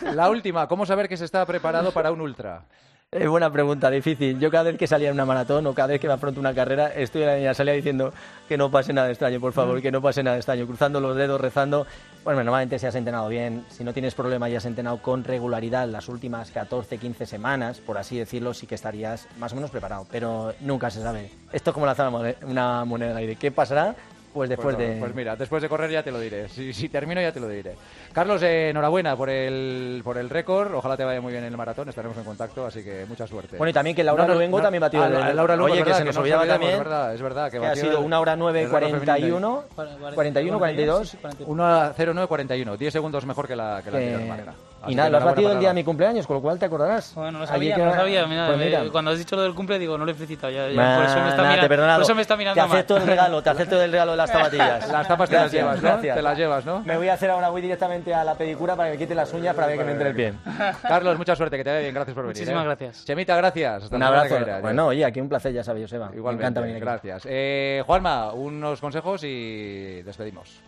la 0.14 0.30
última, 0.30 0.66
¿cómo 0.66 0.86
saber 0.86 1.06
que 1.06 1.18
se 1.18 1.26
está 1.26 1.44
preparado 1.44 1.92
para 1.92 2.10
un 2.10 2.22
ultra? 2.22 2.64
Es 3.12 3.28
buena 3.28 3.52
pregunta, 3.52 3.88
difícil. 3.88 4.40
Yo 4.40 4.50
cada 4.50 4.64
vez 4.64 4.76
que 4.76 4.88
salía 4.88 5.08
en 5.08 5.14
una 5.14 5.24
maratón 5.24 5.64
o 5.68 5.74
cada 5.74 5.88
vez 5.88 6.00
que 6.00 6.08
me 6.08 6.12
afronto 6.12 6.38
una 6.40 6.52
carrera, 6.52 6.88
estoy 6.88 7.22
en 7.22 7.28
la 7.28 7.36
línea, 7.36 7.54
salía 7.54 7.72
diciendo 7.72 8.12
que 8.48 8.58
no 8.58 8.68
pase 8.68 8.92
nada 8.92 9.08
extraño, 9.08 9.40
por 9.40 9.52
favor, 9.52 9.80
que 9.80 9.92
no 9.92 10.02
pase 10.02 10.24
nada 10.24 10.36
extraño, 10.36 10.66
cruzando 10.66 11.00
los 11.00 11.16
dedos, 11.16 11.40
rezando. 11.40 11.86
Bueno, 12.24 12.42
normalmente 12.42 12.80
si 12.80 12.84
has 12.84 12.94
entrenado 12.96 13.28
bien, 13.28 13.64
si 13.68 13.84
no 13.84 13.92
tienes 13.92 14.14
problema 14.14 14.50
y 14.50 14.56
has 14.56 14.66
entrenado 14.66 15.00
con 15.00 15.22
regularidad 15.22 15.88
las 15.88 16.08
últimas 16.08 16.50
14, 16.50 16.98
15 16.98 17.26
semanas, 17.26 17.78
por 17.78 17.96
así 17.96 18.18
decirlo, 18.18 18.52
sí 18.52 18.66
que 18.66 18.74
estarías 18.74 19.28
más 19.38 19.52
o 19.52 19.54
menos 19.54 19.70
preparado, 19.70 20.04
pero 20.10 20.52
nunca 20.60 20.90
se 20.90 21.00
sabe. 21.00 21.30
Esto 21.52 21.70
es 21.70 21.74
como 21.74 21.86
lanzar 21.86 22.12
una 22.42 22.84
moneda 22.84 23.12
al 23.12 23.18
aire. 23.18 23.36
¿Qué 23.36 23.52
pasará? 23.52 23.94
Pues 24.36 24.50
después 24.50 24.76
pues 24.76 24.86
de... 24.86 25.00
Pues 25.00 25.14
mira, 25.14 25.34
después 25.34 25.62
de 25.62 25.68
correr 25.70 25.90
ya 25.90 26.02
te 26.02 26.12
lo 26.12 26.20
diré. 26.20 26.46
Si, 26.50 26.88
termino 26.90 27.22
ya 27.22 27.32
te 27.32 27.40
lo 27.40 27.48
diré. 27.48 27.74
Carlos, 28.12 28.42
eh, 28.42 28.68
enhorabuena 28.68 29.16
por 29.16 29.30
el, 29.30 30.02
por 30.04 30.18
el 30.18 30.28
récord. 30.28 30.74
Ojalá 30.74 30.94
te 30.94 31.04
vaya 31.04 31.22
muy 31.22 31.32
bien 31.32 31.44
en 31.44 31.52
el 31.52 31.56
maratón. 31.56 31.88
Estaremos 31.88 32.18
en 32.18 32.24
contacto, 32.24 32.66
así 32.66 32.84
que 32.84 33.06
mucha 33.08 33.26
suerte. 33.26 33.56
Bueno, 33.56 33.70
y 33.70 33.72
también 33.72 33.96
que 33.96 34.04
Laura 34.04 34.28
Luengo 34.28 34.60
también 34.60 34.82
batió 34.82 35.02
ah, 35.02 35.06
el... 35.30 35.34
Laura 35.34 35.56
Luengo, 35.56 35.72
Oye, 35.72 35.82
que 35.82 35.94
se 35.94 36.04
nos 36.04 36.14
olvidaba 36.18 36.46
también. 36.46 36.72
Es 36.72 36.78
verdad, 36.78 37.14
es 37.14 37.22
verdad. 37.22 37.50
Que, 37.50 37.64
ha 37.64 37.74
sido 37.74 38.02
una 38.02 38.20
hora 38.20 38.36
9, 38.36 38.68
41, 38.68 39.64
41, 40.14 40.58
42. 40.58 41.16
1 41.46 41.94
09, 41.96 42.28
41. 42.28 42.76
10 42.76 42.92
segundos 42.92 43.24
mejor 43.24 43.48
que 43.48 43.56
la, 43.56 43.80
que 43.82 43.90
la 43.90 44.54
que... 44.84 44.92
Y 44.92 44.94
nada, 44.94 45.10
lo 45.10 45.18
has 45.18 45.24
batido 45.24 45.52
el 45.52 45.58
día 45.58 45.68
de 45.68 45.74
mi 45.74 45.84
cumpleaños, 45.84 46.26
con 46.26 46.36
lo 46.36 46.42
cual 46.42 46.58
te 46.58 46.66
acordarás. 46.66 47.14
Bueno, 47.14 47.32
no 47.32 47.38
lo 47.40 47.46
sabía, 47.46 47.76
no 47.76 47.86
lo 47.86 47.94
sabía. 47.94 48.26
Mira, 48.26 48.46
pues 48.46 48.58
mira. 48.58 48.82
cuando 48.90 49.10
has 49.10 49.18
dicho 49.18 49.36
lo 49.36 49.42
del 49.42 49.54
cumple, 49.54 49.78
digo, 49.78 49.96
no 49.98 50.04
lo 50.04 50.10
he 50.10 50.14
felicitado. 50.14 50.52
Ya, 50.52 50.68
ya, 50.68 50.96
por, 50.96 51.04
eso 51.04 51.20
me 51.20 51.28
está 51.28 51.42
mirando, 51.42 51.94
por 51.94 52.02
eso 52.02 52.14
me 52.14 52.22
está 52.22 52.36
mirando 52.36 52.62
Te 52.62 52.72
acepto 52.72 52.96
el 52.96 53.06
regalo, 53.06 53.42
te 53.42 53.50
acepto 53.50 53.82
el 53.82 53.92
regalo 53.92 54.10
de 54.12 54.16
las 54.16 54.30
zapatillas. 54.30 54.88
Las 54.96 55.08
tapas 55.08 55.28
te 55.28 55.36
las 55.36 55.52
llevas, 55.52 55.82
¿no? 55.82 55.98
Te 55.98 56.22
las 56.22 56.38
llevas, 56.38 56.64
¿no? 56.64 56.80
Me 56.80 56.96
voy 56.96 57.08
a 57.08 57.14
hacer 57.14 57.30
ahora, 57.30 57.50
voy 57.50 57.62
directamente 57.62 58.14
a 58.14 58.24
la 58.24 58.34
pedicura 58.34 58.76
para 58.76 58.90
que 58.90 58.94
me 58.94 58.98
quite 58.98 59.14
las 59.14 59.32
uñas 59.32 59.54
para 59.54 59.66
ver 59.66 59.78
que 59.78 59.84
me 59.84 59.92
entre 59.92 60.12
bien. 60.12 60.38
Carlos, 60.82 61.18
mucha 61.18 61.36
suerte, 61.36 61.56
que 61.56 61.64
te 61.64 61.70
vaya 61.70 61.82
bien. 61.82 61.94
Gracias 61.94 62.14
por 62.14 62.24
venir. 62.24 62.36
Muchísimas 62.36 62.62
¿eh? 62.62 62.66
gracias. 62.66 63.04
Chemita, 63.04 63.36
gracias. 63.36 63.90
un 63.90 64.02
abrazo. 64.02 64.36
bueno, 64.62 64.86
oye, 64.86 65.04
aquí 65.04 65.20
un 65.20 65.28
placer, 65.28 65.52
ya 65.52 65.64
sabes, 65.64 65.82
Joseba. 65.82 66.10
Igualmente, 66.14 66.42
me 66.42 66.46
encanta 66.46 66.60
venir 66.60 66.80
Gracias. 66.80 67.26
Eh, 67.28 67.82
Juanma, 67.86 68.32
unos 68.32 68.80
consejos 68.80 69.22
y 69.24 70.02
despedimos. 70.02 70.62